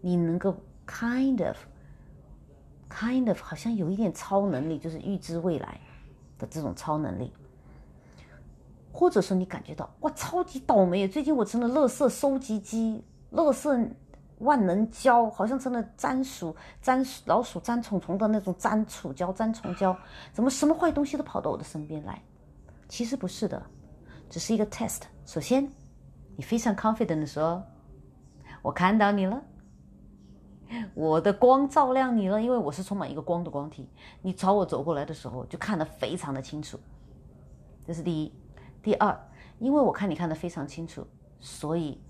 [0.00, 0.54] 你能够
[0.86, 1.56] kind of
[2.88, 5.80] kind of 好像有一点超能力，就是预知未来
[6.38, 7.32] 的这种超能力。
[8.92, 11.08] 或者说你感觉到哇，超级倒霉！
[11.08, 13.90] 最近我成了垃圾收集机，垃圾
[14.38, 19.96] 万能胶，好像成了粘鼠、粘鼠老鼠、粘虫虫的那种粘鼠胶、粘虫胶，
[20.32, 22.22] 怎么什么坏东西都跑到我的身边来？
[22.88, 23.62] 其实不是的，
[24.28, 25.00] 只是一个 test。
[25.24, 25.66] 首先，
[26.36, 27.62] 你非常 confident 的说
[28.60, 29.42] ：“我看到你了，
[30.92, 33.88] 我的光照亮你了，因为我是充满一个光的光体。
[34.20, 36.78] 你朝我走过来的时候，就看得非常的清楚。
[37.86, 38.32] 这是第一。”
[38.82, 39.16] 第二，
[39.58, 41.06] 因为我看你看得非常清楚，
[41.40, 42.00] 所以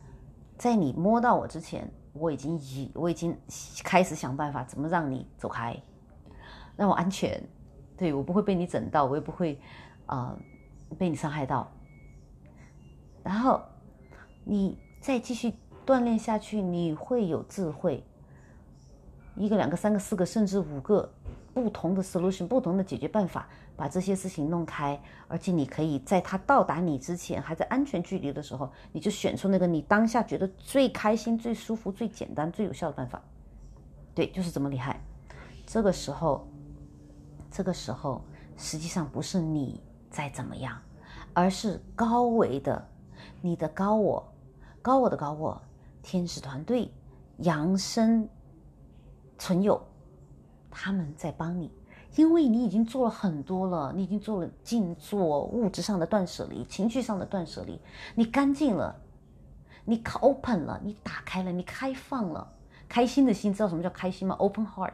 [0.57, 3.37] 在你摸到我之前，我已经已我已经
[3.85, 5.77] 开始想办法怎么让你走开，
[6.77, 7.43] 让我安全，
[7.97, 9.61] 对我不会被你整到，我也不会
[10.07, 10.37] 啊
[10.99, 11.71] 被你伤害到。
[13.23, 13.61] 然后
[14.45, 15.53] 你再继续
[15.87, 18.03] 锻炼下去，你会有智慧。
[19.35, 21.11] 一个、两个、三个、四个，甚至五个
[21.55, 33.23] 不同的 solution，不同的解决办法，把这些事情弄开，而且你可以在他到达你之前，还在安全距离的时候，你就选出那个你当下觉得最开心、最舒服、最简单、最有效的办法。
[34.15, 35.01] 对，就是这么厉害。
[35.67, 36.47] 这个时候，
[37.51, 38.23] 这个时候
[38.57, 39.81] 实际上不是你
[40.11, 40.81] 在怎么样，
[41.33, 42.89] 而是高维的。
[43.41, 44.33] 你的高我，
[44.81, 45.61] 高我的高我，
[46.03, 46.91] 天使团队，
[47.39, 48.29] 扬升，
[49.39, 49.81] 存有，
[50.73, 51.71] 他们在帮你，
[52.17, 57.79] 因为你已经做了很多了，你已经做了静坐，物质上的断舍离，情绪上的断舍离，
[58.15, 58.97] 你干净了，
[59.85, 62.51] 你 open 了，你打开了，你开放了，
[62.89, 64.93] 开心的心，知道什么叫开心吗？Open heart，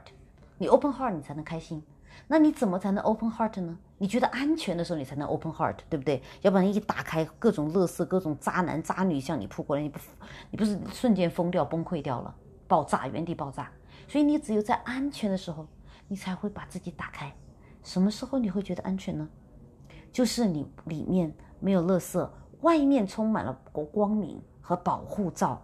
[0.58, 1.82] 你 open heart，你才能开心。
[2.26, 3.78] 那你怎么才能 open heart 呢？
[3.96, 6.20] 你觉得安全的时候，你才能 open heart，对不对？
[6.42, 9.98] 要不然一打开，各种乐色、各种渣男渣女向你扑过来，你不，
[10.50, 12.34] 你不是瞬间疯掉、崩溃掉了，
[12.66, 13.70] 爆炸，原地爆炸。
[14.08, 15.66] 所以你只有在安全的时候，
[16.08, 17.32] 你才会把自己打开。
[17.84, 19.28] 什么时候你会觉得安全呢？
[20.10, 22.32] 就是你里面没有乐色，
[22.62, 25.62] 外面充满了光明和保护罩。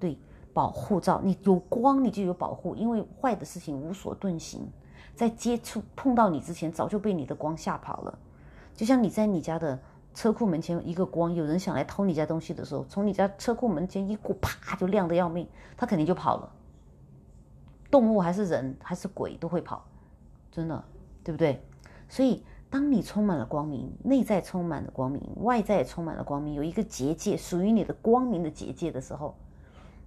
[0.00, 0.18] 对，
[0.54, 4.66] 保护罩，你有光，你就有保护，因为坏的事情无所遁形。
[5.14, 8.18] 在接触碰到你之前，早就被你的光吓跑了。
[8.74, 9.78] 就像你在你家的
[10.14, 15.46] 车库门前一个光，有人想来偷你家东西的时候，从你家车库门前一过，啪就亮得要命，
[15.76, 16.52] 他肯定就跑了。
[17.96, 19.82] 动物还是人还是鬼都会跑，
[20.52, 20.84] 真的，
[21.24, 21.64] 对不对？
[22.10, 29.34] 所以，当你充满了光明，内在充满了光明，外在也充满了光明，有一个结界属于你的光明的结界的时候，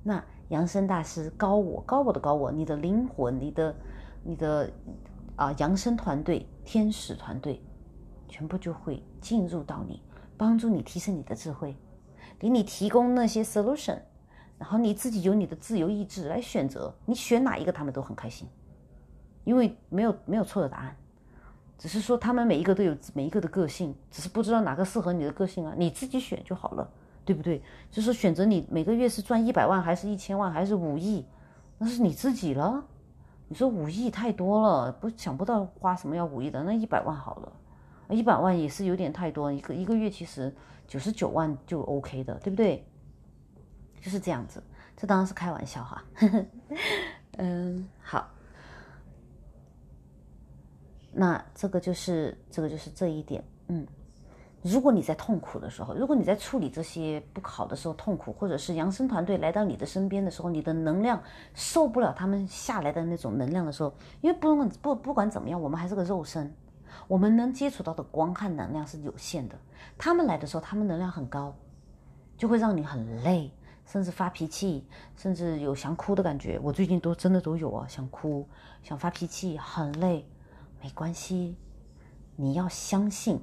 [0.03, 3.75] 那扬声大师高我高我的高我，你的灵魂，你的。
[4.21, 4.69] 你的
[5.37, 7.63] 啊，扬声团队、天使团队，
[8.27, 10.01] 全部就会进入到你，
[10.35, 11.77] 帮助你提升你的智慧，
[12.37, 13.97] 给你提供那些 solution，
[14.59, 18.47] 然后你自己有你的自由意志来选择，你选哪一个他们都很开心，
[19.45, 20.95] 因为没有没有错的答案，
[21.77, 26.87] 只是说他们每一个都有每一个的个性，只是不知道哪个适合你的个性啊，你自己选就好了，
[27.23, 27.63] 对不对？
[27.89, 31.25] 就是选择你每个月是赚一百万还是一千万还是五亿，
[31.77, 32.83] 那是你自己了。
[33.47, 37.51] 你说五亿太多了，不想不到花什么要五亿的，那一百万好了，
[38.09, 40.53] 一百万也是有点太多，一个一个月其实
[40.85, 42.85] 九十九万就 OK 的，对不对？
[44.01, 44.61] 就是这样子，
[44.95, 46.03] 这当然是开玩笑哈。
[47.37, 48.27] 嗯，好，
[51.11, 53.85] 那这个就是这个就是这一点，嗯。
[54.61, 61.23] 如果你在痛苦的时候，如果你在处理这些不好的时候痛苦，或者是扬声团队来到你的身边的时候，你的能量
[61.53, 66.53] 受不了他们下来的那种能量的时候，因为不管不不管怎么样，我们还是个肉身，
[67.07, 69.55] 我们能接触到的光和能量是有限的。
[69.97, 71.55] 他们来的时候，他们能量很高，
[72.35, 73.49] 就会让你很累，
[73.91, 74.85] 甚至发脾气，
[75.17, 76.59] 甚至有想哭的感觉。
[76.61, 78.47] 我最近都真的都有啊，想哭，
[78.83, 80.23] 想发脾气，很累，
[80.79, 81.55] 没关系，
[82.35, 83.41] 你要相信。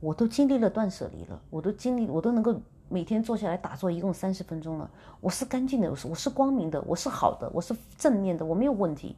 [0.00, 2.58] 我都经历了断舍离了，我都经历，我都能够
[2.88, 4.90] 每天坐下来打坐，一共三十分钟了。
[5.20, 9.14] 我是干净的，我是光明的，我是好的，我是正面的，我没有问题。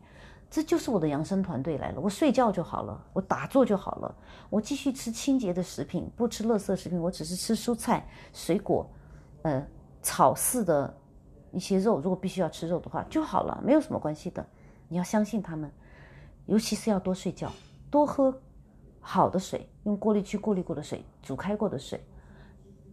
[0.51, 2.01] 这就是我的养生团队来了。
[2.01, 4.13] 我睡觉就好了，我打坐就好了，
[4.51, 8.89] 我继续吃清洁的食品，不吃垃圾食品，我只是吃蔬菜、水果，
[9.43, 9.65] 呃，
[10.03, 10.95] 草饲的
[11.53, 12.01] 一些肉。
[12.01, 14.45] 如果必须要吃肉的话就好了，没有什么关系的。
[14.89, 15.71] 你要相信他们，
[16.47, 17.53] 尤其是要多睡觉，
[17.91, 18.35] 多喝。
[19.01, 21.99] 好的水，用过滤器过滤过的水，煮开过的水，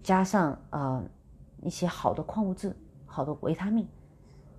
[0.01, 1.03] 加上呃
[1.61, 2.73] 一些好的矿物质、
[3.05, 3.85] 好的维他命，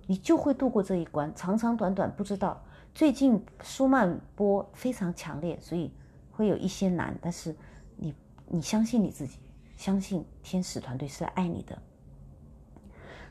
[0.05, 1.33] 你就会度过这一关。
[1.33, 2.61] 长长短短不知道。
[2.93, 5.91] 最近舒曼波非常强烈，所以
[6.31, 7.17] 会有一些难。
[7.21, 7.55] 但是
[7.95, 8.13] 你
[8.45, 9.39] 你相信你自己，
[9.77, 11.81] 相信天使团队是爱你的。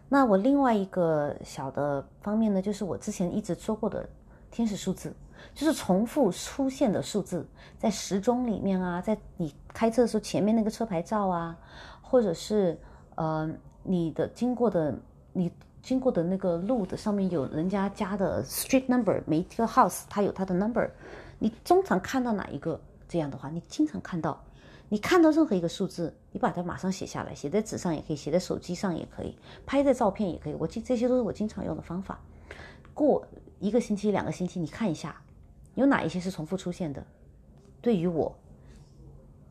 [0.09, 4.09] 那我另外一个小的方面呢，就是我之前一直说过的
[4.51, 5.15] 天使数字。
[5.55, 7.47] 就是重复出现的数字，
[7.79, 11.57] 在时钟里面啊，在你开车的时候前面那个车牌照啊，
[12.01, 12.77] 或者是
[13.17, 13.49] 呃
[13.83, 14.95] 你的经过的
[15.35, 15.53] 你
[15.83, 20.89] 经过的那个路的上面有人家家的 street number，每一个 house 它有它的 number，
[21.39, 24.43] 你经常看到哪一个这样的话，你经常看到，
[24.89, 32.21] 你看到任何一个数字，你把它马上写下来，写在纸上也可以，写在手机上也可以，拍在照片也可以，我这这些都是我经常用的方法。
[32.95, 33.27] 过
[33.59, 35.21] 一个星期、两个星期，你看一下。
[35.75, 37.07] 有哪一些是重复出现的？
[37.83, 38.35] 对于我，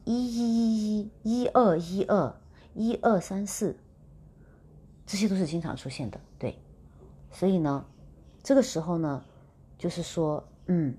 [0.05, 2.35] 一一一一一二一二
[2.73, 3.77] 一二三四，
[5.05, 6.19] 这些都是经常出现的。
[6.39, 6.57] 对，
[7.29, 7.85] 所以呢，
[8.41, 9.23] 这个时候呢，
[9.77, 10.97] 就是说，嗯，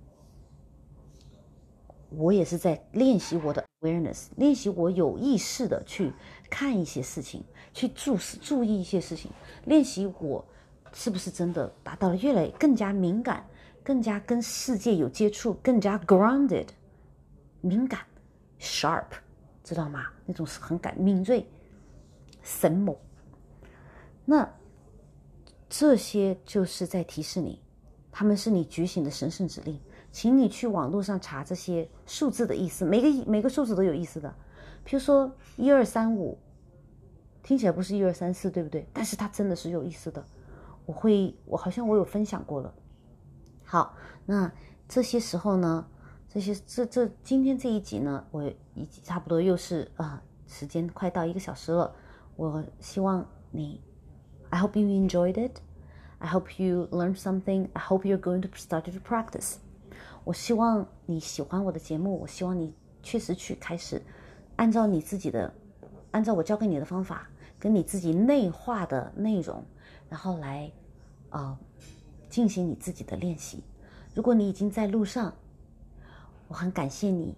[2.11, 6.13] 我也是在练习我的 awareness，练习我有意识的去
[6.51, 9.31] 看一些事情，去注视注意一些事情，
[9.67, 10.45] 练习我
[10.93, 13.47] 是不是真的达到了越来更加敏感，
[13.85, 16.67] 更加跟世界有接触，更加 grounded，
[17.61, 18.01] 敏感
[18.59, 19.07] ，sharp，
[19.63, 20.07] 知道吗？
[20.25, 21.47] 那种是很感敏锐、
[22.43, 22.97] 神猛。
[24.25, 24.49] 那
[25.69, 27.61] 这些就是在提示你，
[28.11, 29.79] 他们是你觉醒的神圣指令。
[30.17, 34.35] 请你去网络上查这些数字的意思，每个每个数字都有意思的。
[34.83, 36.39] 比如说一二三五，
[37.43, 38.89] 听起来不是一二三四，对不对？
[38.95, 40.25] 但是它真的是有意思的。
[40.87, 42.73] 我会，我好像我有分享过了。
[43.63, 43.95] 好，
[44.25, 44.51] 那
[44.89, 45.87] 这些时候呢，
[46.31, 48.43] 这些这这今天这一集呢，我
[48.73, 51.95] 已经差不多又是啊，时间快到一个小时了。
[52.37, 53.83] 我希望你
[54.49, 55.59] ，I hope you enjoyed it.
[56.21, 57.69] I hope you learned something.
[57.75, 59.57] I hope you're going to start to practice.
[60.27, 64.03] 我希望你喜欢我的节目，我希望你确实去开始
[64.57, 65.55] 按照你自己的，
[66.11, 67.29] 按照我教给你的方法，
[67.61, 69.65] 跟你自己内化的内容，
[70.09, 70.69] 然后来
[71.31, 71.57] 啊
[72.29, 73.63] 进行你自己的练习。
[74.17, 75.33] 如果你已经在路上，
[76.49, 77.33] 我很感谢你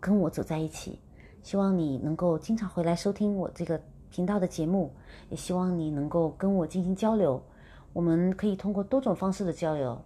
[0.00, 0.98] 跟我走在一起，
[1.44, 3.80] 希望你能够经常回来收听我这个
[4.10, 4.92] 频道的节目，
[5.30, 7.40] 也希望你能够跟我进行交流。
[7.92, 10.04] 我们可以通过多种方式的交流。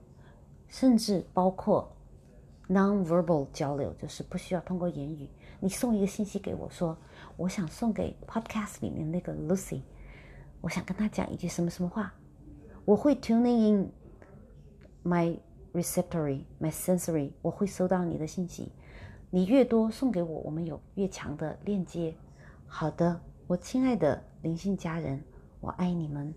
[0.68, 1.90] 甚至包括
[2.68, 5.28] non-verbal 交流，就是不需要通过言语。
[5.60, 6.96] 你送一个信息给我，说
[7.36, 9.80] 我想送给 podcast 里面那个 Lucy，
[10.60, 12.14] 我想跟她讲一句什么什么话，
[12.84, 13.92] 我会 tuning in
[15.02, 15.36] my
[15.72, 18.70] receptory, my sensory，我会收到你的信息。
[19.30, 22.14] 你越多送给我，我们有越强的链接。
[22.66, 25.22] 好的，我亲爱的灵性家人，
[25.60, 26.34] 我爱你们。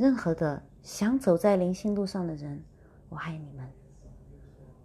[0.00, 0.62] 任何的。
[0.82, 2.64] 想走在灵性路上的人，
[3.10, 3.70] 我爱你们。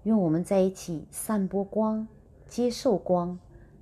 [0.03, 2.05] 愿我们在一起散播光，
[2.49, 3.39] 接受光，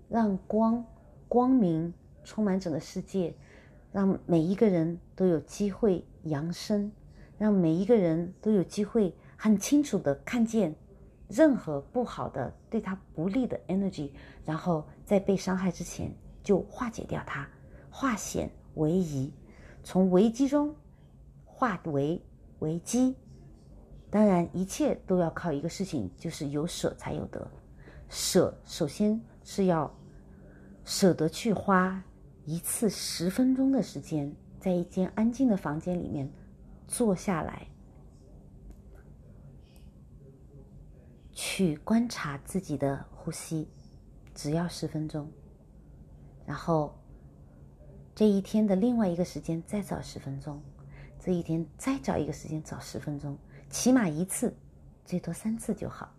[0.08, 0.86] 让光
[1.28, 1.92] 光明
[2.24, 3.34] 充满整个世界，
[3.92, 6.92] 让每一个人都有机会扬升，
[7.40, 10.76] 让每一个人都有机会很清楚的看见
[11.28, 14.12] 任何不好的、对他不利的 energy，
[14.46, 16.14] 然后在被伤害之前
[16.44, 17.50] 就化解掉它，
[17.90, 19.34] 化险为夷，
[19.84, 20.76] 从危机中。
[21.64, 22.22] 化为
[22.60, 23.16] 为机，
[24.10, 27.50] 当然一切都要靠一个事情，就是有舍才有得。
[28.10, 29.90] 舍首先是要
[30.84, 32.04] 舍得去花
[32.44, 36.30] 一次十分钟的时间，在一间安静的房间里面
[36.86, 37.66] 坐下来，
[41.32, 43.70] 去观察自己的呼吸，
[44.36, 45.32] 只要十分钟。
[46.46, 46.94] 然后
[48.14, 50.62] 这一天的另外一个时间再找十分钟。
[51.24, 53.38] 这一天再找一个时间找十分钟，
[53.70, 54.54] 起码一次，
[55.06, 56.12] 最多三次就好。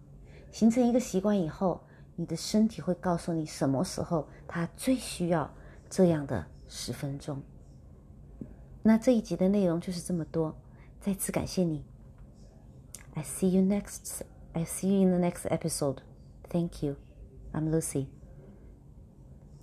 [0.50, 1.82] 形成一个习惯以后，
[2.16, 5.52] 你的身体会告诉你什么时候它最需要
[5.90, 7.42] 这样的十分钟。
[8.82, 10.56] 那这一集的内容就是这么多，
[11.02, 11.84] 再次感谢你。
[13.12, 14.22] I see you next.
[14.54, 15.98] I see you in the next episode.
[16.48, 16.96] Thank you.
[17.52, 18.06] I'm Lucy.